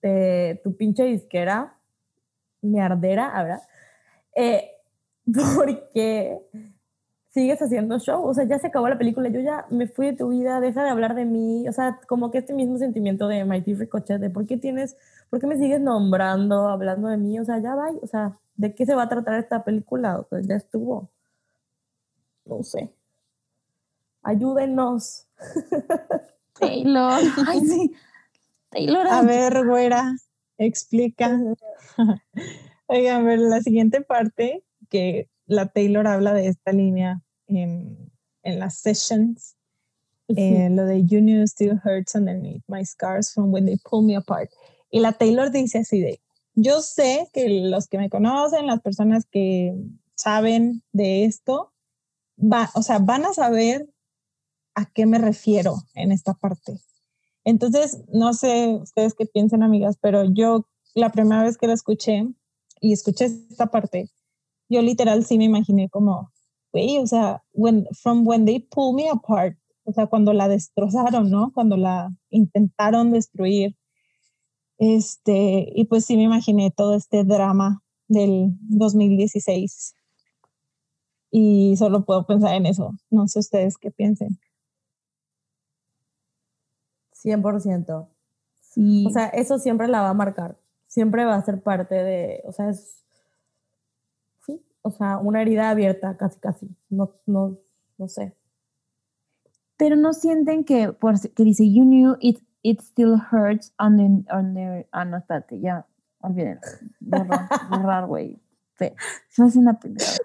[0.02, 1.78] de tu pinche disquera,
[2.60, 3.62] mi ardera, ahora,
[4.36, 4.73] eh,
[5.56, 6.40] porque
[7.30, 10.12] sigues haciendo show, o sea, ya se acabó la película, yo ya me fui de
[10.12, 13.44] tu vida, deja de hablar de mí, o sea, como que este mismo sentimiento de
[13.44, 14.96] Mighty Ricochet, de por qué tienes,
[15.30, 18.74] por qué me sigues nombrando, hablando de mí, o sea, ya va, o sea, ¿de
[18.74, 20.20] qué se va a tratar esta película?
[20.20, 21.10] O sea, ya estuvo.
[22.44, 22.92] No sé.
[24.22, 25.26] Ayúdenos.
[26.58, 27.20] Taylor.
[27.48, 27.94] Ay, sí.
[28.70, 29.06] Taylor.
[29.08, 30.14] A ver, güera,
[30.56, 31.36] explica.
[32.86, 34.62] Oigan, a ver, la siguiente parte
[34.94, 38.12] que la Taylor habla de esta línea en,
[38.44, 39.56] en las sessions,
[40.28, 44.14] eh, lo de You knew still hurts underneath my scars from when they pull me
[44.14, 44.50] apart.
[44.92, 46.20] Y la Taylor dice así de,
[46.54, 49.74] yo sé que los que me conocen, las personas que
[50.14, 51.72] saben de esto,
[52.38, 53.90] va, o sea, van a saber
[54.76, 56.78] a qué me refiero en esta parte.
[57.42, 62.28] Entonces, no sé ustedes qué piensan, amigas, pero yo la primera vez que la escuché
[62.80, 64.08] y escuché esta parte,
[64.74, 66.30] yo literal sí me imaginé como,
[66.72, 71.30] güey, o sea, when, from when they pull me apart, o sea, cuando la destrozaron,
[71.30, 71.52] ¿no?
[71.54, 73.76] Cuando la intentaron destruir.
[74.78, 79.94] Este, y pues sí me imaginé todo este drama del 2016.
[81.30, 82.92] Y solo puedo pensar en eso.
[83.10, 84.38] No sé ustedes qué piensen.
[87.22, 88.08] 100%.
[88.62, 89.04] Sí.
[89.06, 90.58] O sea, eso siempre la va a marcar.
[90.86, 93.03] Siempre va a ser parte de, o sea, es,
[94.84, 96.68] o sea, una herida abierta casi, casi.
[96.90, 97.58] No, no,
[97.98, 98.36] no sé.
[99.76, 104.86] pero no sienten que, por, que dice, you knew it, it still hurts under, under,
[104.92, 105.86] ah, no, espérate, ya,
[106.20, 106.60] olvídenlo,
[107.70, 108.40] borrar, güey,
[108.80, 108.94] me
[109.44, 110.18] hace una pendejada.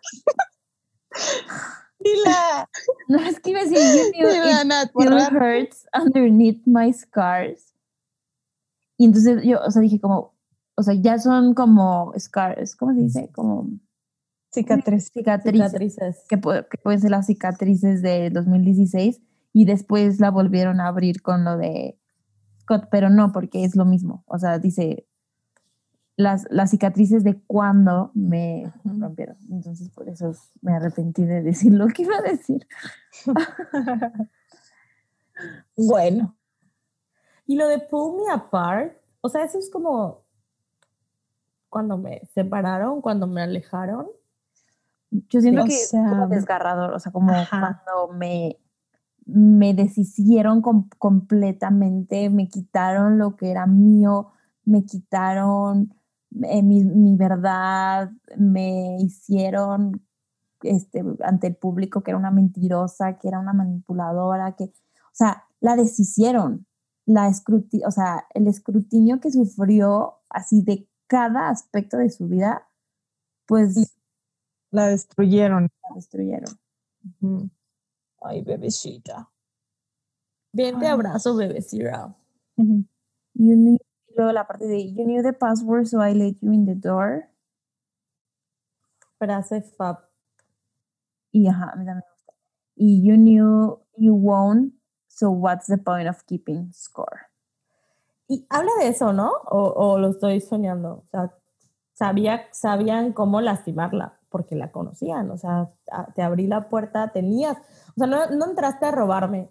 [2.00, 2.70] Dila.
[3.10, 5.32] No, es que iba a decir, you knew Mira, it Nat, still borrar.
[5.34, 7.74] hurts underneath my scars.
[8.98, 10.34] Y entonces yo, o sea, dije como,
[10.76, 13.30] o sea, ya son como scars, ¿cómo se dice?
[13.34, 13.68] Como
[14.52, 15.12] Cicatriz.
[15.12, 15.72] cicatrices.
[15.72, 16.26] Cicatrices.
[16.28, 19.22] que, que pueden ser las cicatrices de 2016
[19.54, 22.00] y después la volvieron a abrir con lo de
[22.62, 24.24] Scott, pero no, porque es lo mismo.
[24.28, 25.08] O sea, dice
[26.20, 29.38] las, las cicatrices de cuando me rompieron.
[29.50, 32.68] Entonces, por eso me arrepentí de decir lo que iba a decir.
[35.78, 36.36] bueno,
[37.46, 40.26] Y lo de pull me apart, o sea, eso es como
[41.70, 44.08] cuando me separaron, cuando me alejaron.
[45.12, 47.84] Yo siento O que es como desgarrador, o sea, como ajá.
[47.88, 48.58] cuando me,
[49.26, 54.32] me deshicieron com- completamente, me quitaron lo que era mío,
[54.66, 55.94] me quitaron
[56.44, 60.06] eh, mi, mi verdad, me hicieron
[60.62, 65.46] este, ante el público que era una mentirosa, que era una manipuladora, que, o sea,
[65.60, 66.68] la deshicieron,
[67.06, 72.68] la escruti o sea, el escrutinio que sufrió así de cada aspecto de su vida,
[73.48, 73.99] pues
[74.72, 75.70] la destruyeron.
[75.90, 76.60] la destruyeron.
[78.22, 79.32] Ay, bebecita.
[80.52, 80.92] Bien, te Ay.
[80.92, 82.16] abrazo, bebecita.
[82.58, 82.86] Ujú.
[83.34, 83.78] You knew,
[84.16, 87.30] luego la parte de You knew the password, so I let you in the door.
[89.18, 89.98] Frase fab.
[91.32, 92.34] Y ajá, a mí también me gusta.
[92.76, 94.74] Y You knew you won,
[95.08, 97.28] so what's the point of keeping score?
[98.28, 99.32] Y habla de eso, ¿no?
[99.46, 101.04] O, o lo estoy soñando.
[101.04, 101.34] O sea,
[102.00, 105.30] sabía, sabían cómo lastimarla porque la conocían.
[105.32, 105.70] O sea,
[106.16, 107.58] te abrí la puerta, tenías.
[107.90, 109.50] O sea, no, no entraste a robarme.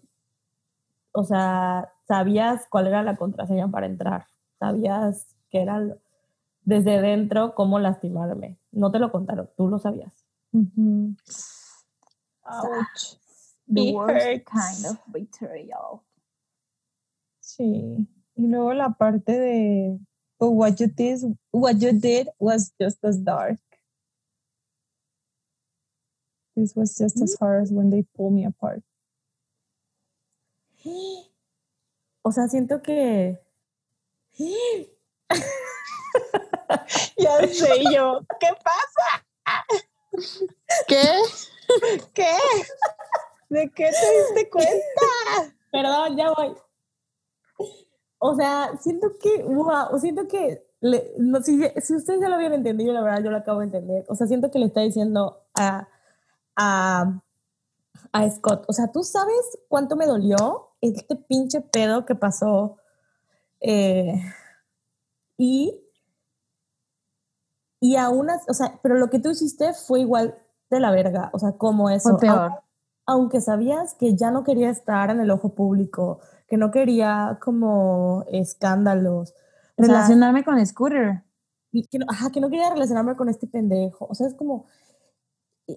[1.12, 4.26] O sea, sabías cuál era la contraseña para entrar.
[4.59, 5.78] Sabías que era
[6.62, 8.59] desde dentro cómo lastimarme.
[8.72, 10.24] No te lo contaron, tú lo sabías.
[10.53, 11.14] Ujú.
[12.44, 13.18] Ouch.
[13.66, 14.51] The It worst hurts.
[14.51, 16.01] kind of betrayal.
[17.40, 18.09] Sí.
[18.36, 19.99] Y luego la parte de
[20.39, 23.59] But what you did, what you did was just as dark.
[26.57, 27.45] This was just as mm-hmm.
[27.45, 28.82] hard as when they pulled me apart.
[32.24, 33.39] O sea, siento que...
[37.16, 38.20] Ya sé yo.
[38.41, 39.24] ¿Qué pasa?
[40.86, 41.22] ¿Qué?
[42.14, 42.36] ¿Qué?
[43.49, 45.55] ¿De qué te diste cuenta?
[45.70, 46.55] Perdón, ya voy.
[48.19, 52.53] O sea, siento que, wow, siento que, le- no, si, si ustedes ya lo habían
[52.53, 54.05] entendido, la verdad yo lo acabo de entender.
[54.09, 55.87] O sea, siento que le está diciendo a,
[56.57, 57.21] a,
[58.12, 62.77] a Scott, o sea, ¿tú sabes cuánto me dolió este pinche pedo que pasó?
[63.61, 64.14] Eh,
[65.37, 65.81] y,
[67.81, 70.37] y aún así, o sea, pero lo que tú hiciste fue igual
[70.71, 72.11] de la verga, o sea, como eso.
[72.11, 72.53] Fue peor.
[73.07, 78.24] aunque sabías que ya no quería estar en el ojo público, que no quería como
[78.32, 79.34] escándalos,
[79.78, 81.22] o sea, Relacionarme con Scooter.
[81.70, 84.07] y que, no, ajá, que no quería relacionarme con este pendejo.
[84.11, 84.66] O sea, es como,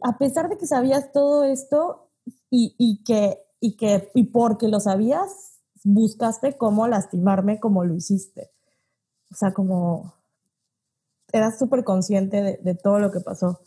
[0.01, 2.09] a pesar de que sabías todo esto
[2.49, 8.51] y, y que, y que, y porque lo sabías, buscaste cómo lastimarme como lo hiciste.
[9.30, 10.15] O sea, como,
[11.32, 13.59] eras súper consciente de, de todo lo que pasó.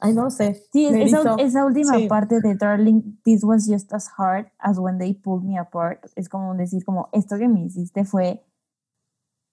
[0.00, 0.54] Ay, no lo sé.
[0.72, 2.08] Sí, esa, esa última Sí.
[2.08, 6.06] parte de Darling, this was just as hard as when they pulled me apart.
[6.16, 8.42] Es como decir, como, esto que me hiciste fue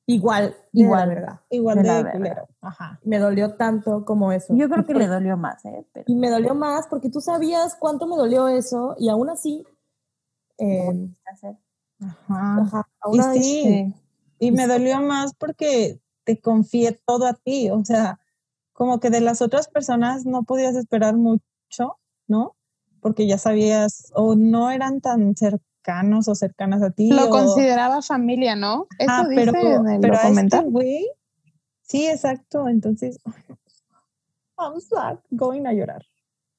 [0.10, 1.02] Igual, Igual.
[1.04, 1.44] igual, verga.
[1.50, 2.48] Igual De de culero.
[2.62, 2.98] Ajá.
[3.04, 4.56] Me dolió tanto como eso.
[4.56, 5.86] Yo creo que le dolió más, ¿eh?
[5.92, 9.66] Pero Y me dolió más porque tú sabías cuánto me dolió eso y aún así,
[10.60, 11.10] eh.
[12.00, 12.62] Ajá.
[12.62, 13.94] ajá, aún Y así, sí,
[14.40, 18.18] y me dolió más porque te confié todo a ti, o sea,
[18.78, 21.98] como que de las otras personas no podías esperar mucho,
[22.28, 22.56] ¿no?
[23.02, 27.10] Porque ya sabías, o no eran tan cercanos o cercanas a ti.
[27.10, 28.86] Lo o- consideraba familia, ¿no?
[29.00, 30.64] Eso Ah, dice pero, en el pero este
[31.82, 33.18] sí, exacto, entonces,
[34.60, 36.06] I'm sad, going a llorar.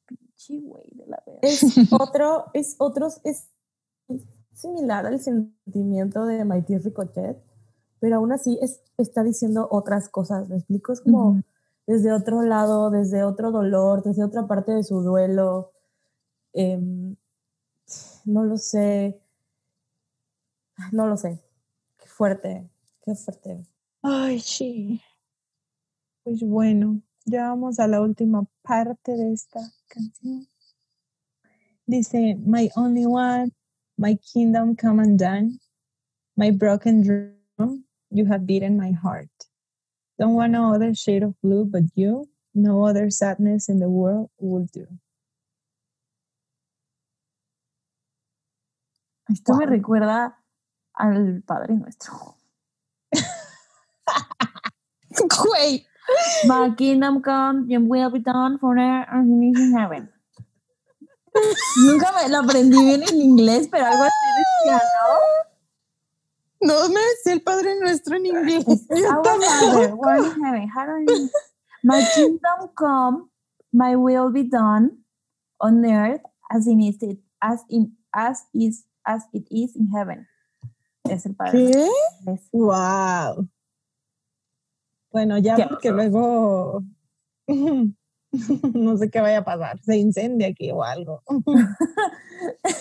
[0.07, 1.39] Pinche güey de la verga.
[1.43, 1.63] es
[1.93, 3.47] otro, es otros, es
[4.55, 7.39] similar al sentimiento de Mighty Ricochet,
[8.01, 10.93] pero aún así es, está diciendo otras cosas, ¿me explico?
[10.93, 11.41] Es como.
[11.89, 15.73] Desde otro lado, desde otro dolor, desde otra parte de su duelo.
[16.53, 17.17] Em,
[18.27, 19.19] no lo sé.
[20.93, 21.41] No lo sé.
[21.97, 22.69] Qué fuerte,
[23.03, 23.67] qué fuerte.
[24.03, 25.01] Ay, sí.
[26.25, 30.47] Pues bueno, ya vamos a la última parte de esta canción.
[31.87, 33.53] Dice, My only one,
[33.97, 35.59] my kingdom come undone,
[36.37, 39.31] my broken drum, you have beaten my heart.
[40.19, 44.31] Don't want no other shade of blue but you, no other sadness in the world
[44.39, 44.87] will do.
[49.31, 49.71] Esto me Wow.
[49.71, 50.35] recuerda
[50.99, 52.35] al Padre Nuestro.
[55.29, 55.85] Güey,
[56.47, 60.09] My kingdom come, your will be done for earth as it is in heaven.
[61.87, 65.48] Nunca me lo aprendí bien en inglés, pero algo así decía, ¿no?
[66.61, 68.65] No me sé el Padre Nuestro en inglés.
[68.91, 69.41] Heaven,
[71.07, 71.31] thy-
[71.83, 73.31] My kingdom come,
[73.73, 75.05] my will be done
[75.61, 80.27] on earth as in is it, as in as is as it is in heaven.
[81.09, 81.71] Es el Padre.
[81.71, 81.89] ¿Qué?
[82.53, 83.49] Wow.
[85.13, 86.83] Bueno, ya porque luego
[87.49, 91.23] no sé qué vaya a pasar, se incendia aquí o algo.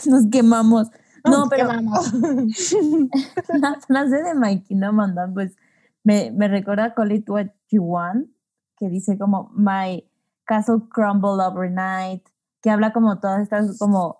[0.06, 0.90] Nos quemamos.
[1.26, 1.70] No, pero
[3.60, 5.56] la frase de My Kingdom Undone, pues
[6.04, 8.30] me, me recuerda a Call It What You Want,
[8.78, 10.10] que dice como My
[10.46, 12.24] Castle Crumble Overnight,
[12.62, 14.18] que habla como todas estas como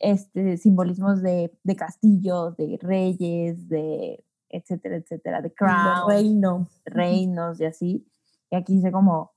[0.00, 6.68] este simbolismos de, de castillos, de reyes, de etcétera, etcétera, de crown, reino.
[6.86, 8.08] reinos y así.
[8.50, 9.32] Y aquí dice como,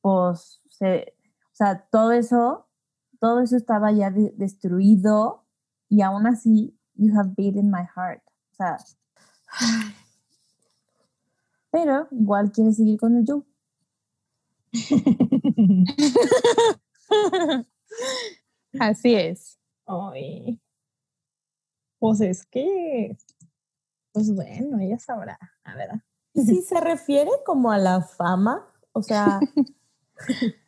[0.00, 1.14] pues, se-
[1.46, 2.68] o sea, todo eso,
[3.20, 5.41] todo eso estaba ya de- destruido
[5.92, 8.22] y aún así, you have beaten my heart.
[8.52, 8.78] O sea,
[11.70, 13.44] pero igual quiere seguir con el yo.
[18.80, 19.58] Así es.
[19.84, 20.58] Ay.
[21.98, 23.14] Pues es que,
[24.12, 25.90] pues bueno, ella sabrá, a ver.
[26.32, 29.40] Y si se refiere como a la fama, o sea,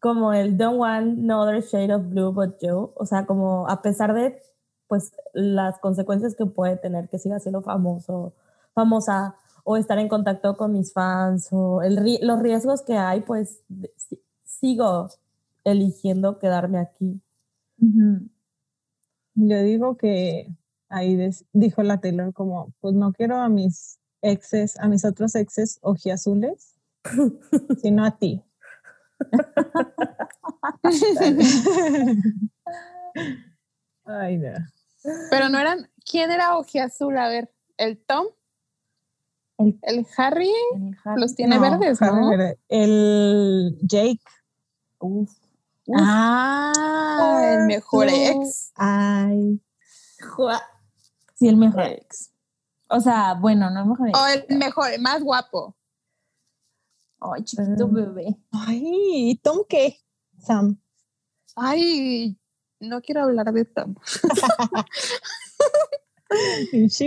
[0.00, 3.82] como el don't want no other shade of blue but you, o sea, como a
[3.82, 4.40] pesar de
[4.88, 8.34] pues las consecuencias que puede tener que siga siendo famoso,
[8.74, 9.34] famosa
[9.64, 13.92] o estar en contacto con mis fans o el, los riesgos que hay, pues de-
[14.44, 15.08] sigo
[15.64, 17.20] eligiendo quedarme aquí.
[19.34, 20.48] Yo digo que
[20.88, 25.34] ahí des- dijo la Taylor como, pues no quiero a mis exes, a mis otros
[25.34, 26.76] exes ojiazules,
[27.82, 28.42] sino a ti.
[34.04, 34.50] Ay, no.
[35.30, 35.88] Pero no eran.
[36.08, 37.16] ¿Quién era Ojiazul?
[37.18, 38.26] A ver, ¿el Tom?
[39.58, 40.52] El- ¿El Harry?
[40.74, 41.20] El Harry.
[41.20, 42.30] Los tiene No, verdes, Harry ¿no?
[42.30, 42.58] Verde.
[42.68, 44.20] El Jake.
[44.98, 45.30] Uf.
[45.86, 45.96] Uf.
[46.00, 48.72] Ah, el mejor ex.
[48.76, 49.60] Ay,
[51.34, 52.32] Sí, el mejor ex.
[52.88, 54.18] O sea, bueno, no el mejor ex.
[54.18, 55.75] O el mejor, el más guapo.
[57.34, 57.94] Ay, chiquito Mm.
[57.94, 58.36] bebé.
[58.52, 58.82] ay,
[59.30, 59.96] ¿y Tom qué?
[60.38, 60.78] Sam.
[61.56, 62.38] Ay,
[62.80, 63.94] no quiero hablar de Tom.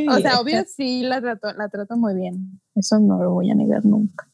[0.10, 2.62] O sea, obvio sí la trato, la trato muy bien.
[2.74, 4.32] Eso no lo voy a negar nunca.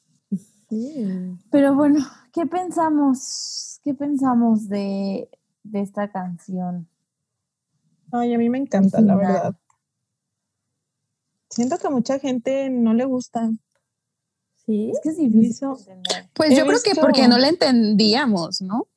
[0.70, 1.36] Sí.
[1.52, 3.80] Pero bueno, ¿qué pensamos?
[3.84, 5.28] ¿Qué pensamos de,
[5.64, 6.88] de esta canción?
[8.12, 9.56] Ay, a mí me encanta, la verdad.
[11.50, 13.50] Siento que a mucha gente no le gusta.
[14.66, 14.92] Sí.
[14.92, 16.30] Es que es difícil entender.
[16.34, 18.88] Pues He yo creo que porque no la entendíamos, ¿no?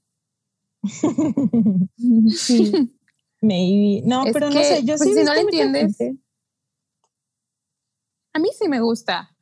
[2.31, 2.93] Sí.
[3.41, 4.03] Maybe.
[4.07, 6.21] No, Es pero no sé, yo pues, sí si no mucha entiendes, gente.
[8.33, 9.35] A mí sí me gusta.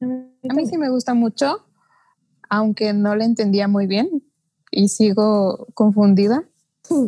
[0.00, 0.68] A mí A mí también.
[0.68, 1.66] sí me gusta mucho,
[2.48, 4.22] aunque no la entendía muy bien
[4.70, 6.48] y sigo confundida,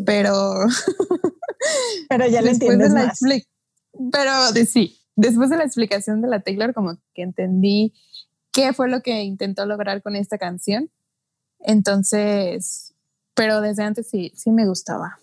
[0.05, 0.33] pero
[2.09, 3.21] Pero ya de entiendes la más.
[3.23, 3.47] expli-
[4.13, 7.93] pero de sí, después de la explicación de la Taylor como que entendí
[8.53, 10.91] qué fue lo que intentó lograr con esta canción.
[11.61, 12.95] Entonces,
[13.35, 15.19] pero desde antes sí, sí me gustaba.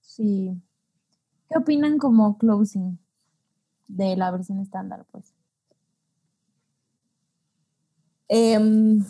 [0.00, 0.60] Sí.
[1.48, 2.98] ¿Qué opinan como closing
[3.86, 5.32] de la versión estándar, pues?
[8.28, 9.04] Em,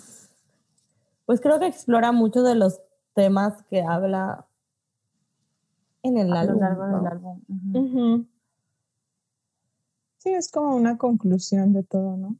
[1.26, 2.80] pues creo que explora muchos de los
[3.14, 4.46] temas que habla
[6.02, 6.60] en el A lo álbum.
[6.60, 8.26] largo del álbum.
[10.36, 12.36] Es como una conclusión de todo, ¿no?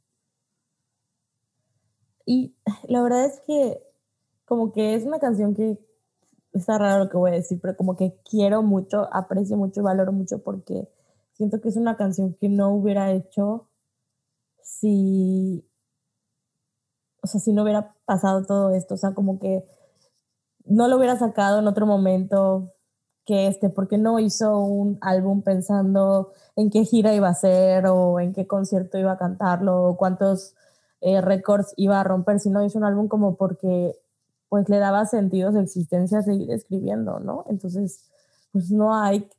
[2.25, 2.55] Y
[2.87, 3.81] la verdad es que
[4.45, 5.79] como que es una canción que
[6.53, 9.83] está raro lo que voy a decir, pero como que quiero mucho, aprecio mucho y
[9.83, 10.87] valoro mucho porque
[11.33, 13.67] siento que es una canción que no hubiera hecho
[14.61, 15.65] si,
[17.21, 19.65] o sea, si no hubiera pasado todo esto, o sea, como que
[20.65, 22.73] no lo hubiera sacado en otro momento
[23.29, 28.19] que este, porque no hizo un álbum pensando en qué gira iba a hacer o
[28.19, 30.55] en qué concierto iba a cantarlo o cuántos
[30.99, 33.95] eh, récords iba a romper, sino hizo un álbum como porque
[34.49, 37.45] pues le daba sentido su existencia a seguir escribiendo, ¿no?
[37.49, 38.09] Entonces,
[38.51, 39.29] pues no hay,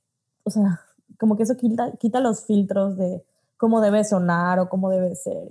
[0.44, 0.82] o sea,
[1.18, 3.24] como que eso quita, quita los filtros de
[3.56, 5.48] cómo debe sonar o cómo debe ser.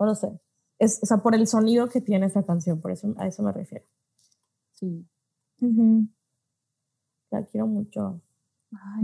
[0.00, 0.40] No lo sé.
[0.78, 3.52] Es, o sea, por el sonido que tiene esa canción, por eso a eso me
[3.52, 3.84] refiero.
[4.72, 5.04] Sí.
[7.30, 8.20] La quiero mucho.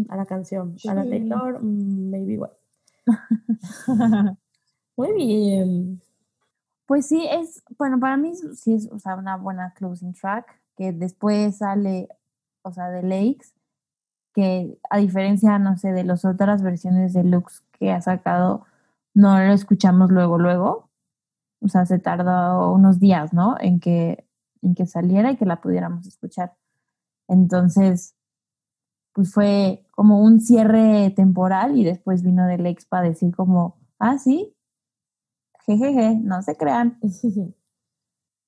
[0.09, 0.77] a la canción.
[0.89, 2.53] A la Taylor, mm, maybe what.
[4.97, 6.03] Muy bien.
[6.87, 10.93] Pues sí, es, bueno, para mí sí es o sea, una buena closing track, que
[10.93, 12.09] después sale,
[12.63, 13.55] o sea, de Lakes,
[14.35, 18.67] que a diferencia, no sé, de las otras versiones de Lux que ha sacado,
[19.15, 20.91] no lo escuchamos luego, luego.
[21.61, 23.57] O sea, se tardó unos días, ¿no?
[23.61, 24.27] En que,
[24.63, 26.55] en que saliera y que la pudiéramos escuchar.
[27.29, 28.14] Entonces,
[29.15, 34.19] pues fue como un cierre temporal y después vino de Lakes para decir como, ah,
[34.19, 34.55] sí,
[35.65, 36.99] jejeje, no se crean.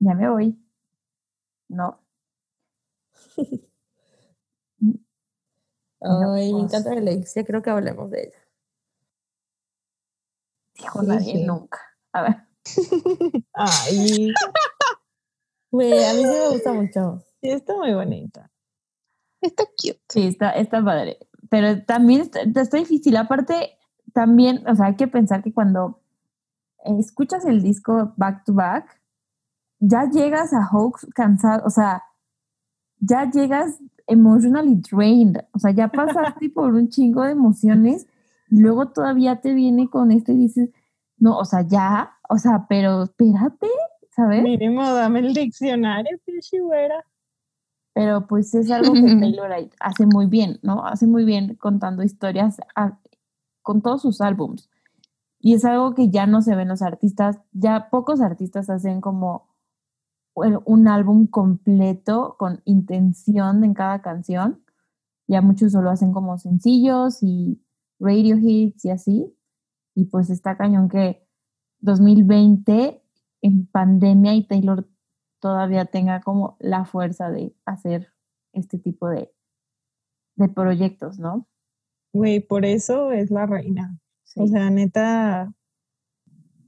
[0.01, 0.59] ya me voy.
[1.69, 2.01] No.
[6.01, 8.39] Ay, me encanta Alexia, creo que hablemos de ella.
[10.75, 11.81] Dijo nadie nunca.
[12.13, 12.37] A ver.
[13.55, 14.33] Ay.
[15.71, 17.25] Güey, a mí sí me gusta mucho.
[17.41, 18.51] Sí, está muy bonita.
[19.41, 20.01] Está cute.
[20.09, 21.19] Sí, está, está padre.
[21.49, 23.17] Pero también está, está difícil.
[23.17, 23.77] Aparte,
[24.13, 26.01] también, o sea, hay que pensar que cuando
[26.85, 29.01] escuchas el disco back to back,
[29.79, 32.03] ya llegas a Hawks cansado, o sea,
[32.99, 38.07] ya llegas emotionally drained, o sea, ya pasaste por un chingo de emociones
[38.51, 40.71] y luego todavía te viene con esto y dices,
[41.19, 43.69] no, o sea, ya, o sea, pero espérate,
[44.15, 44.43] ¿sabes?
[44.43, 46.19] Mínimo, dame el diccionario,
[46.63, 47.05] güera.
[47.97, 50.85] Pero pues es algo que Taylor hace muy bien, ¿no?
[50.85, 52.59] Hace muy bien contando historias
[53.63, 54.69] con todos sus álbums.
[55.41, 59.49] Y es algo que ya no se ven los artistas, ya pocos artistas hacen como
[60.35, 64.63] un álbum completo con intención en cada canción.
[65.27, 67.63] Ya muchos solo hacen como sencillos y
[67.99, 69.35] radio hits y así.
[69.95, 71.27] Y pues está cañón que
[71.79, 73.03] 2020
[73.41, 74.87] en pandemia y Taylor
[75.41, 78.13] todavía tenga como la fuerza de hacer
[78.53, 79.33] este tipo de,
[80.37, 81.47] de proyectos, ¿no?
[82.13, 83.99] Güey, por eso es la reina.
[84.37, 85.53] O sea, neta,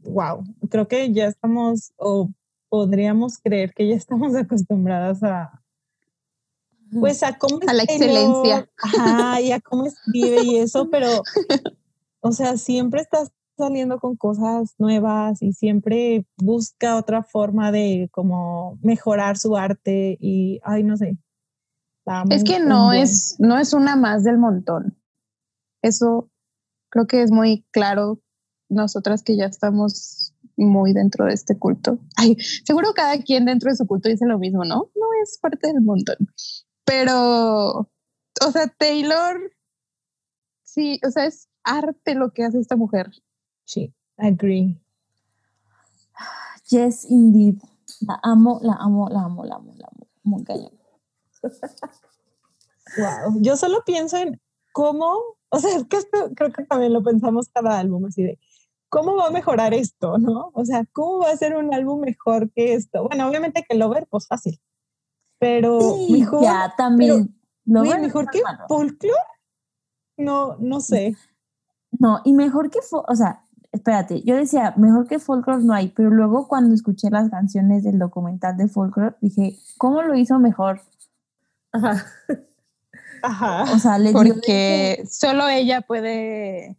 [0.03, 2.31] wow, creo que ya estamos, o
[2.69, 5.63] podríamos creer que ya estamos acostumbradas a,
[6.93, 8.69] pues a cómo a la excelencia.
[8.83, 11.09] Ajá, y a cómo escribe y eso, pero,
[12.21, 18.79] o sea, siempre estás saliendo con cosas nuevas y siempre busca otra forma de como
[18.83, 21.19] mejorar su arte y, ay, no sé.
[22.31, 24.97] Es que no es, no es una más del montón.
[25.83, 26.31] Eso
[26.91, 28.23] creo que es muy claro
[28.71, 31.99] nosotras que ya estamos muy dentro de este culto.
[32.17, 34.91] Ay, seguro cada quien dentro de su culto dice lo mismo, ¿no?
[34.95, 36.17] No es parte del montón.
[36.85, 39.39] Pero, o sea, Taylor,
[40.63, 43.11] sí, o sea, es arte lo que hace esta mujer.
[43.69, 44.81] Sí, agree.
[46.71, 47.61] Yes, indeed.
[48.01, 50.07] La amo, la amo, la amo, la amo, la amo.
[50.23, 50.73] Muy cañón.
[52.97, 53.41] wow.
[53.43, 54.41] Yo solo pienso en
[54.73, 58.39] cómo o sea, es que esto creo que también lo pensamos cada álbum, así de,
[58.89, 60.51] ¿cómo va a mejorar esto, no?
[60.55, 63.05] O sea, ¿cómo va a ser un álbum mejor que esto?
[63.05, 64.61] Bueno, obviamente que Lover, pues fácil,
[65.39, 65.79] pero
[66.11, 66.43] mejor.
[66.43, 67.35] Ya, también.
[67.65, 69.15] mejor que Folklore,
[70.17, 71.17] no, no sé.
[71.91, 76.11] No, y mejor que, o sea, espérate, yo decía, mejor que Folklore no hay, pero
[76.11, 80.81] luego cuando escuché las canciones del documental de Folklore, dije, ¿cómo lo hizo mejor?
[81.73, 82.05] Ajá.
[83.23, 83.65] Ajá.
[83.75, 86.79] O sea, le Porque solo ella puede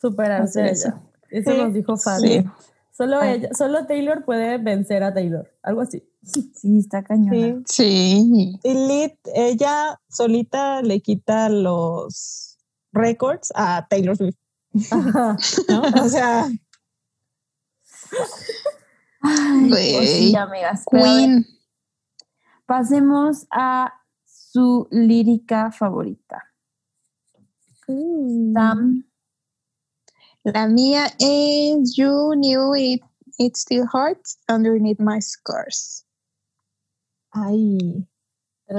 [0.00, 0.94] superarse eso.
[1.30, 2.44] Eso nos dijo Fabi.
[2.92, 6.08] Solo ella, solo Taylor puede vencer a Taylor, algo así.
[6.22, 7.62] Sí, está cañona.
[7.66, 8.58] Sí.
[8.62, 12.56] Y Lit, ella solita le quita los
[12.92, 14.38] récords a Taylor Swift.
[14.74, 15.36] ¿No?
[16.04, 16.48] O sea.
[19.22, 20.84] Ay, pues sí, amigas.
[20.90, 21.46] Queen.
[22.66, 23.92] Pasemos a
[24.24, 26.42] su lírica favorita?
[27.86, 28.54] Mm.
[30.44, 33.02] La mía es You Knew It,
[33.38, 36.06] It Still Hurts Underneath My Scars.
[37.32, 38.06] Ay.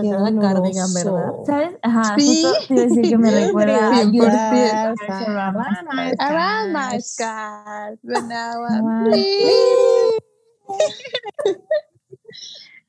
[0.03, 1.31] Era cardigan, ¿verdad?
[1.45, 1.75] ¿Sabes?
[1.81, 2.25] Ajá, Sí.
[2.27, 4.03] justo te decir que me recuerda a.
[4.05, 5.55] First Around
[5.93, 6.19] My Scars.
[6.19, 9.03] Around my scars, but now I'm Wow.
[9.05, 10.19] bleeding.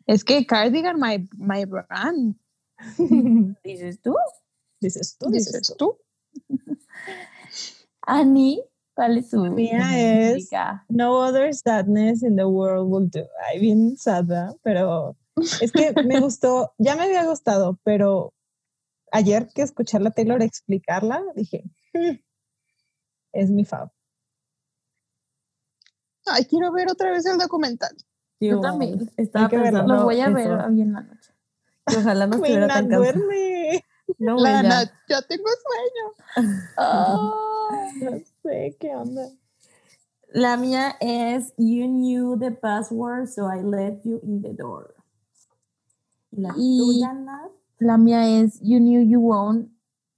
[0.07, 2.37] Es que Cardigan, my, my brand,
[3.65, 4.15] ¿Dices tú?
[4.81, 5.99] Dices tú, dices tú.
[8.07, 8.63] Annie,
[8.95, 10.49] ¿cuál es su Mía es-?
[10.89, 13.27] No other sadness in the world will do.
[13.49, 14.57] Ay, bien sad, ¿verdad?
[14.63, 18.33] Pero es que me gustó, ya me había gustado, pero
[19.13, 22.17] ayer que escuché a la Taylor explicarla, dije, "Hmm,
[23.33, 23.91] es mi fav.
[26.27, 27.95] Ay, quiero ver otra vez el documental.
[28.41, 29.11] Yo también.
[29.17, 29.79] Estaba que verlo.
[29.81, 31.33] pensando Lo voy a eso, ver hoy en la noche.
[31.87, 33.13] ojalá no estuviera tan cansada.
[33.13, 33.85] duerme.
[34.19, 34.93] No, güey, La ya.
[35.09, 36.67] Ya tengo sueño.
[38.01, 38.11] No
[38.43, 39.29] sé qué onda.
[40.29, 44.95] La mía es You knew the password, so I let you in the door.
[46.37, 47.15] ¿Y la Y- tuya?
[47.79, 49.71] La mía es You knew you won.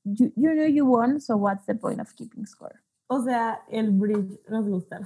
[0.04, 2.80] You, you knew you won, so what's the point of keeping score?
[3.08, 5.00] O sea, el bridge nos gusta.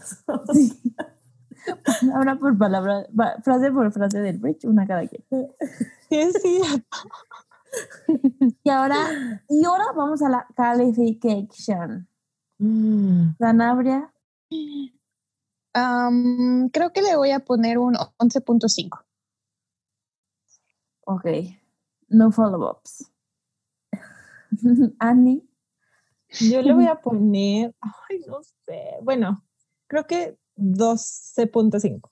[2.15, 3.07] Ahora por palabra,
[3.45, 5.23] frase por frase del bridge, una cada quien.
[6.11, 6.61] Sí, sí.
[8.65, 12.07] Y ahora, y ahora vamos a la calification.
[13.39, 14.13] Sanabria,
[15.75, 19.02] Am, creo que le voy a poner un 11.5.
[21.05, 21.27] ok.
[22.09, 23.11] No follow-ups.
[24.99, 25.43] Annie,
[26.41, 28.99] Yo le voy a poner, ay, no sé.
[29.03, 29.43] Bueno,
[29.87, 32.11] creo que 12.5.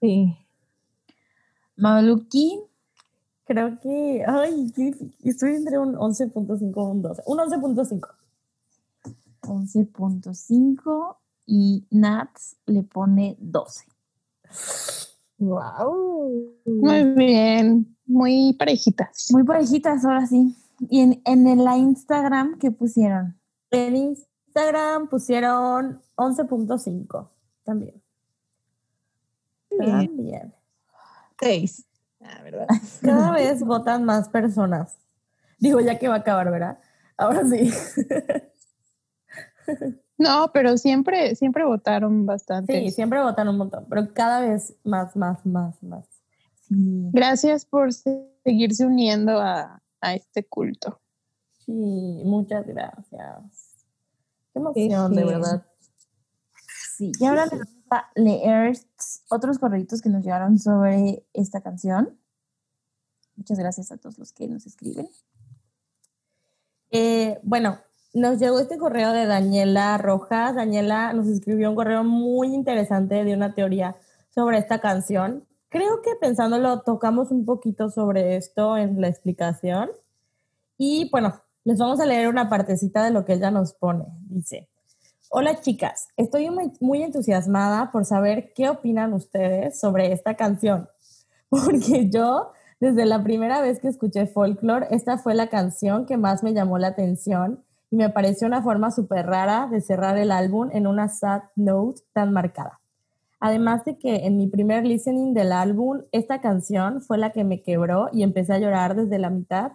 [0.00, 0.36] Sí.
[1.76, 2.68] Maluki,
[3.48, 4.94] Creo que, ay, qué
[5.24, 7.22] estoy entre un 11.5 o un 12.
[7.24, 8.06] Un 11.5.
[9.40, 11.16] 11.5
[11.46, 13.86] y Nats le pone 12.
[15.38, 16.54] Wow.
[16.66, 19.28] Muy bien, muy parejitas.
[19.30, 20.56] Muy parejitas ahora sí.
[20.90, 23.40] Y en, en la Instagram, ¿qué pusieron?
[23.70, 27.28] En Instagram pusieron 11.5
[27.64, 28.02] también.
[29.70, 30.06] Bien.
[30.06, 30.54] También.
[31.40, 31.86] Seis.
[32.20, 32.66] Ah, ¿verdad?
[33.02, 34.98] Cada vez votan más personas.
[35.58, 36.78] Digo, ya que va a acabar, ¿verdad?
[37.16, 37.70] Ahora sí.
[40.18, 42.80] No, pero siempre, siempre votaron bastante.
[42.80, 46.04] Sí, siempre votan un montón, pero cada vez más, más, más, más.
[46.68, 47.08] Sí.
[47.12, 51.00] Gracias por se- seguirse uniendo a, a este culto.
[51.64, 51.72] Sí,
[52.24, 53.86] muchas gracias.
[54.52, 55.66] Qué emoción, de verdad.
[56.96, 58.76] Sí, y ahora les vamos a leer
[59.30, 62.18] otros correitos que nos llegaron sobre esta canción.
[63.36, 65.08] Muchas gracias a todos los que nos escriben.
[66.90, 67.78] Eh, bueno,
[68.14, 70.54] nos llegó este correo de Daniela Rojas.
[70.54, 73.96] Daniela nos escribió un correo muy interesante de una teoría
[74.30, 75.44] sobre esta canción.
[75.68, 79.90] Creo que pensándolo, tocamos un poquito sobre esto en la explicación.
[80.78, 84.06] Y bueno, les vamos a leer una partecita de lo que ella nos pone.
[84.28, 84.68] Dice,
[85.28, 86.48] hola chicas, estoy
[86.80, 90.88] muy, entusiasmada por saber qué opinan ustedes sobre esta canción.
[91.50, 96.42] Porque yo, desde la primera vez que escuché folklore, esta fue la canción que más
[96.42, 100.68] me llamó la atención y me pareció una forma súper rara de cerrar el álbum
[100.72, 102.80] en una sad note tan marcada.
[103.40, 107.62] Además de que en mi primer listening del álbum, esta canción fue la que me
[107.62, 109.72] quebró y empecé a llorar desde la mitad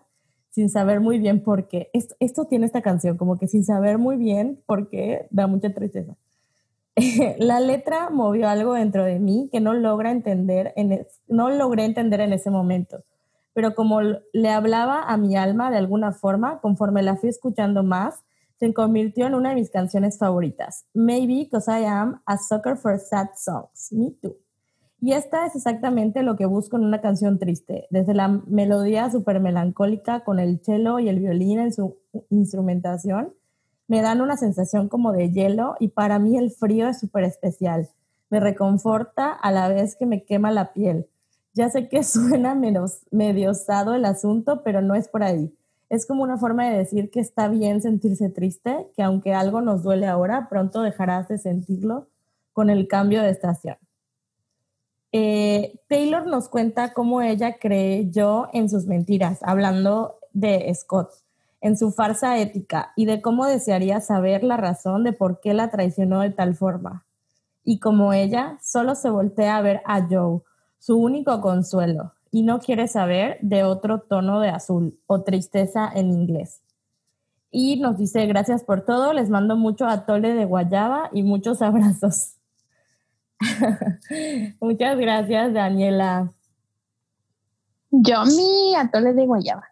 [0.50, 1.90] sin saber muy bien por qué.
[2.20, 6.16] Esto, tiene esta canción, como que sin saber muy bien por qué, da mucha tristeza.
[7.40, 12.20] la letra movió algo dentro de mí que no logra entender en no logré entender
[12.20, 13.04] en ese momento.
[13.54, 18.24] Pero como le hablaba a mi alma de alguna forma, conforme la fui escuchando más,
[18.60, 20.86] se convirtió en una de mis canciones favoritas.
[20.94, 23.92] Maybe because I am a sucker for sad songs.
[23.92, 24.38] Me too.
[25.02, 29.42] Y esta es exactamente lo que busco en una canción triste, desde la melodía súper
[29.42, 31.98] melancólica con el cello y el violín en su
[32.30, 33.34] instrumentación,
[33.90, 37.90] me dan una sensación como de hielo y para mí el frío es súper especial.
[38.30, 41.10] Me reconforta a la vez que me quema la piel.
[41.54, 45.54] Ya sé que suena menos, medio osado el asunto, pero no es por ahí.
[45.90, 49.84] Es como una forma de decir que está bien sentirse triste, que aunque algo nos
[49.84, 52.08] duele ahora, pronto dejarás de sentirlo
[52.52, 53.78] con el cambio de estación.
[55.12, 61.12] Eh, Taylor nos cuenta cómo ella creyó en sus mentiras, hablando de Scott,
[61.62, 65.70] en su farsa ética y de cómo desearía saber la razón de por qué la
[65.70, 67.06] traicionó de tal forma.
[67.64, 70.42] Y como ella, solo se voltea a ver a Joe,
[70.84, 76.12] su único consuelo, y no quiere saber de otro tono de azul o tristeza en
[76.12, 76.60] inglés.
[77.52, 82.34] Y nos dice, gracias por todo, les mando mucho atole de guayaba y muchos abrazos.
[84.60, 86.34] Muchas gracias, Daniela.
[87.90, 89.70] Yo mi atole de guayaba.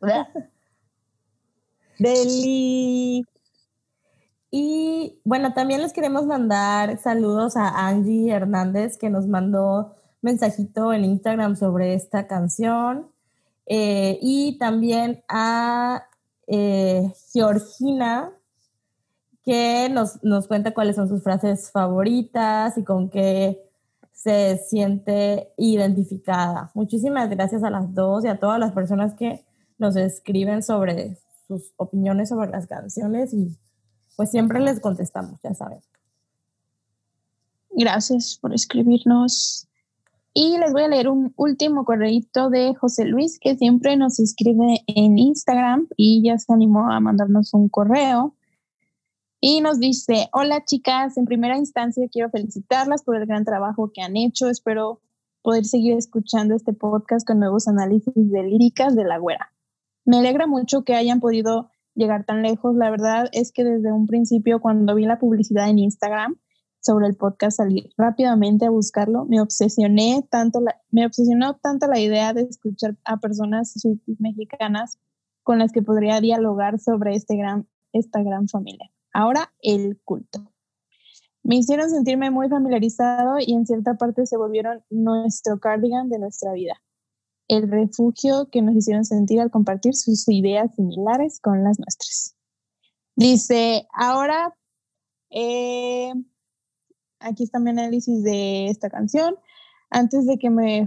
[1.98, 3.26] Deli.
[4.50, 9.96] Y bueno, también les queremos mandar saludos a Angie Hernández que nos mandó
[10.26, 13.06] mensajito en Instagram sobre esta canción.
[13.66, 16.06] Eh, y también a
[16.46, 18.32] eh, Georgina
[19.44, 23.62] que nos, nos cuenta cuáles son sus frases favoritas y con qué
[24.12, 26.72] se siente identificada.
[26.74, 29.44] Muchísimas gracias a las dos y a todas las personas que
[29.78, 31.16] nos escriben sobre
[31.46, 33.56] sus opiniones sobre las canciones y
[34.16, 35.78] pues siempre les contestamos, ya saben.
[37.70, 39.68] Gracias por escribirnos.
[40.38, 44.82] Y les voy a leer un último correíto de José Luis, que siempre nos escribe
[44.86, 48.34] en Instagram y ya se animó a mandarnos un correo.
[49.40, 54.02] Y nos dice, hola chicas, en primera instancia quiero felicitarlas por el gran trabajo que
[54.02, 54.50] han hecho.
[54.50, 55.00] Espero
[55.40, 59.54] poder seguir escuchando este podcast con nuevos análisis de líricas de la güera.
[60.04, 62.76] Me alegra mucho que hayan podido llegar tan lejos.
[62.76, 66.36] La verdad es que desde un principio, cuando vi la publicidad en Instagram
[66.86, 69.24] sobre el podcast, salí rápidamente a buscarlo.
[69.26, 70.60] Me obsesioné tanto,
[70.90, 73.74] me obsesionó tanto la idea de escuchar a personas
[74.18, 74.98] mexicanas
[75.42, 78.90] con las que podría dialogar sobre este gran, esta gran familia.
[79.12, 80.52] Ahora, el culto.
[81.42, 86.52] Me hicieron sentirme muy familiarizado y en cierta parte se volvieron nuestro cardigan de nuestra
[86.52, 86.80] vida
[87.48, 92.36] el refugio que nos hicieron sentir al compartir sus ideas similares con las nuestras.
[93.14, 94.54] Dice, ahora,
[95.30, 96.12] eh,
[97.20, 99.36] aquí está mi análisis de esta canción.
[99.90, 100.86] Antes de que me,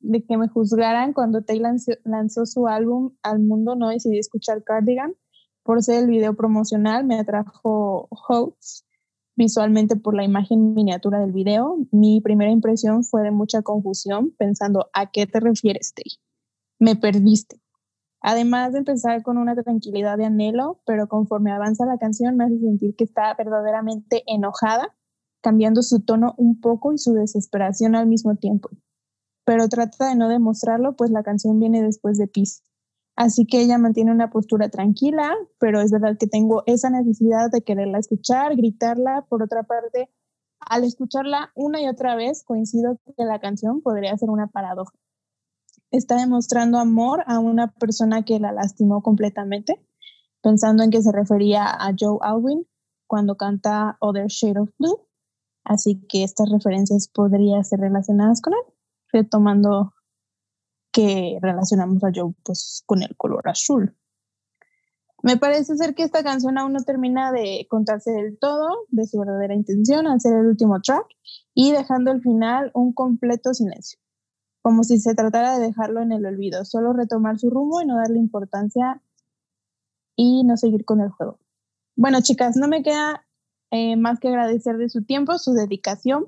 [0.00, 1.74] de que me juzgaran, cuando Taylor
[2.04, 5.14] lanzó, su álbum al mundo, no decidí escuchar Cardigan.
[5.62, 8.84] Por ser el video promocional, me atrajo Hoax
[9.40, 14.90] visualmente por la imagen miniatura del video, mi primera impresión fue de mucha confusión, pensando,
[14.92, 16.18] ¿a qué te refieres, Tay?
[16.78, 17.58] Me perdiste.
[18.20, 22.58] Además de empezar con una tranquilidad de anhelo, pero conforme avanza la canción me hace
[22.58, 24.94] sentir que está verdaderamente enojada,
[25.40, 28.70] cambiando su tono un poco y su desesperación al mismo tiempo.
[29.44, 32.62] Pero trata de no demostrarlo, pues la canción viene después de Peace.
[33.16, 37.62] Así que ella mantiene una postura tranquila, pero es verdad que tengo esa necesidad de
[37.62, 39.26] quererla escuchar, gritarla.
[39.28, 40.08] Por otra parte,
[40.60, 44.92] al escucharla una y otra vez, coincido que la canción podría ser una paradoja.
[45.90, 49.84] Está demostrando amor a una persona que la lastimó completamente,
[50.40, 52.66] pensando en que se refería a Joe Alwyn
[53.06, 55.09] cuando canta Other Shade of Blue.
[55.64, 58.74] Así que estas referencias podrían ser relacionadas con él,
[59.12, 59.94] retomando
[60.92, 63.96] que relacionamos a Joe pues, con el color azul.
[65.22, 69.18] Me parece ser que esta canción aún no termina de contarse del todo de su
[69.18, 71.06] verdadera intención al ser el último track
[71.52, 73.98] y dejando al final un completo silencio,
[74.62, 77.96] como si se tratara de dejarlo en el olvido, solo retomar su rumbo y no
[77.96, 79.02] darle importancia
[80.16, 81.38] y no seguir con el juego.
[81.96, 83.26] Bueno, chicas, no me queda
[83.70, 86.26] eh, más que agradecer de su tiempo, su dedicación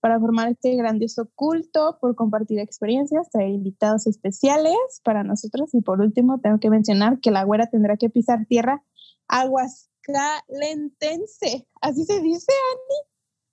[0.00, 6.00] para formar este grandioso culto, por compartir experiencias, traer invitados especiales para nosotros y por
[6.00, 8.84] último tengo que mencionar que la güera tendrá que pisar tierra
[9.28, 11.68] aguascalentense.
[11.80, 12.98] Así se dice, Ani.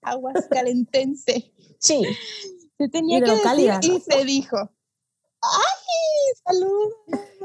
[0.02, 1.54] Aguascalentense.
[1.80, 2.04] Sí.
[2.78, 4.58] Se tenía que decir y se dijo.
[4.58, 4.70] ¡Ay!
[6.44, 6.94] ¡Saludos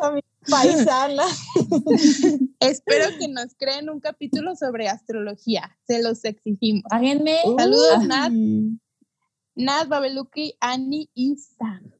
[0.01, 1.25] a mi paisana!
[2.61, 5.77] Espero que nos creen un capítulo sobre astrología.
[5.87, 6.85] Se los exigimos.
[6.91, 7.39] Háganme.
[7.57, 8.33] Saludos, Nat.
[9.55, 11.93] Nat, Babeluki, Ani y Sam.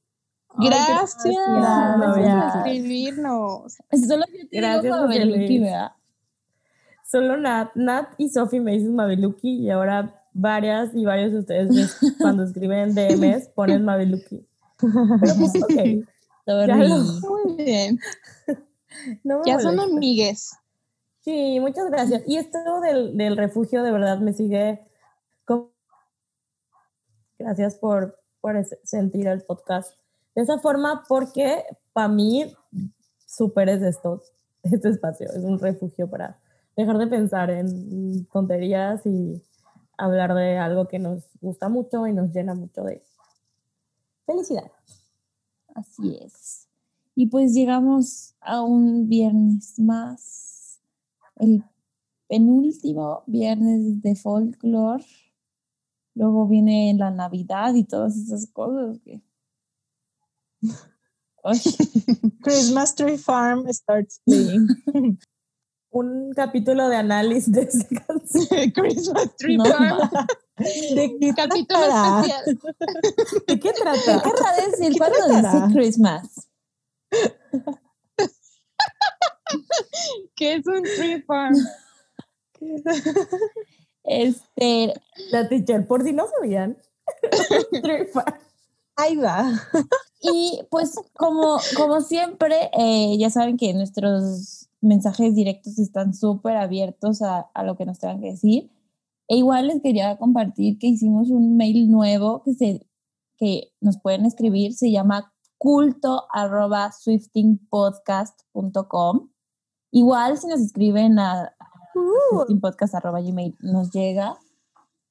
[0.59, 3.77] Gracias, gracias, por escribirnos.
[4.07, 5.93] Solo yo te gracias digo Babeluki, ¿verdad?
[7.11, 11.99] Solo Nat, Nat y Sofi me dicen Mabeluki y ahora varias y varios de ustedes
[12.19, 14.47] cuando escriben DMs ponen Mabeluki.
[14.79, 16.09] Pero pues, ok.
[16.47, 17.99] Muy bien.
[19.45, 20.57] Ya son amigues.
[21.21, 22.23] Sí, muchas gracias.
[22.27, 24.81] Y esto del, del refugio de verdad me sigue
[27.41, 29.99] Gracias por, por sentir el podcast
[30.35, 31.65] de esa forma, porque
[31.95, 32.55] para mí
[33.27, 34.23] súper es esto,
[34.63, 36.39] este espacio, es un refugio para
[36.77, 39.43] dejar de pensar en tonterías y
[39.97, 43.03] hablar de algo que nos gusta mucho y nos llena mucho de
[44.27, 44.71] felicidad.
[45.75, 46.70] Así es.
[47.15, 50.81] Y pues llegamos a un viernes más,
[51.37, 51.65] el
[52.29, 55.05] penúltimo viernes de folklore
[56.15, 59.23] Luego viene la Navidad y todas esas cosas que...
[62.43, 64.69] Christmas Tree Farm starts playing.
[65.93, 67.87] Un capítulo de análisis de esa
[68.75, 70.11] Christmas Tree Farm.
[70.95, 72.45] ¿De qué Capítulo especial.
[73.47, 74.23] ¿De qué trata?
[74.23, 75.67] ¿Qué querrá decir ¿Qué cuando tratará?
[75.67, 76.50] dice Christmas?
[80.37, 81.55] Que es un tree farm.
[84.05, 84.95] Este,
[85.31, 86.79] La teacher, por si no sabían.
[87.83, 88.25] Trifa.
[88.97, 89.51] Ahí va.
[90.21, 97.23] y pues como, como siempre, eh, ya saben que nuestros mensajes directos están súper abiertos
[97.23, 98.71] a, a lo que nos tengan que decir.
[99.29, 102.87] E igual les quería compartir que hicimos un mail nuevo que, se,
[103.37, 109.29] que nos pueden escribir, se llama culto arroba swiftingpodcast.com.
[109.93, 111.55] Igual si nos escriben a
[112.31, 114.39] swiftingpodcast arroba gmail nos llega,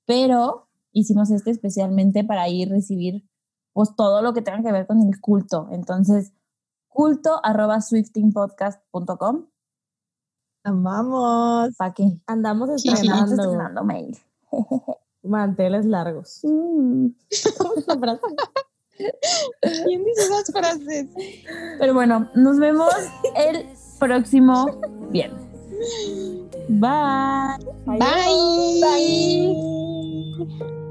[0.08, 3.30] pero hicimos este especialmente para ir recibir
[3.74, 5.68] pues todo lo que tenga que ver con el culto.
[5.72, 6.34] Entonces,
[6.88, 9.46] culto arroba swiftingpodcast.com
[10.64, 11.76] Amamos.
[11.78, 14.18] para que Andamos estrenando estrenando mail.
[15.22, 16.40] manteles largos.
[16.42, 17.14] ¿Cómo
[17.78, 18.26] es la frase?
[19.86, 21.08] ¿Quién dice esas frases?
[21.80, 22.94] Pero bueno, nos vemos
[23.36, 23.66] el
[24.00, 24.80] próximo
[25.10, 25.42] viernes.
[26.68, 27.58] Bye.
[27.86, 28.00] Bye.
[28.82, 29.70] Bye.
[30.40, 30.89] Nat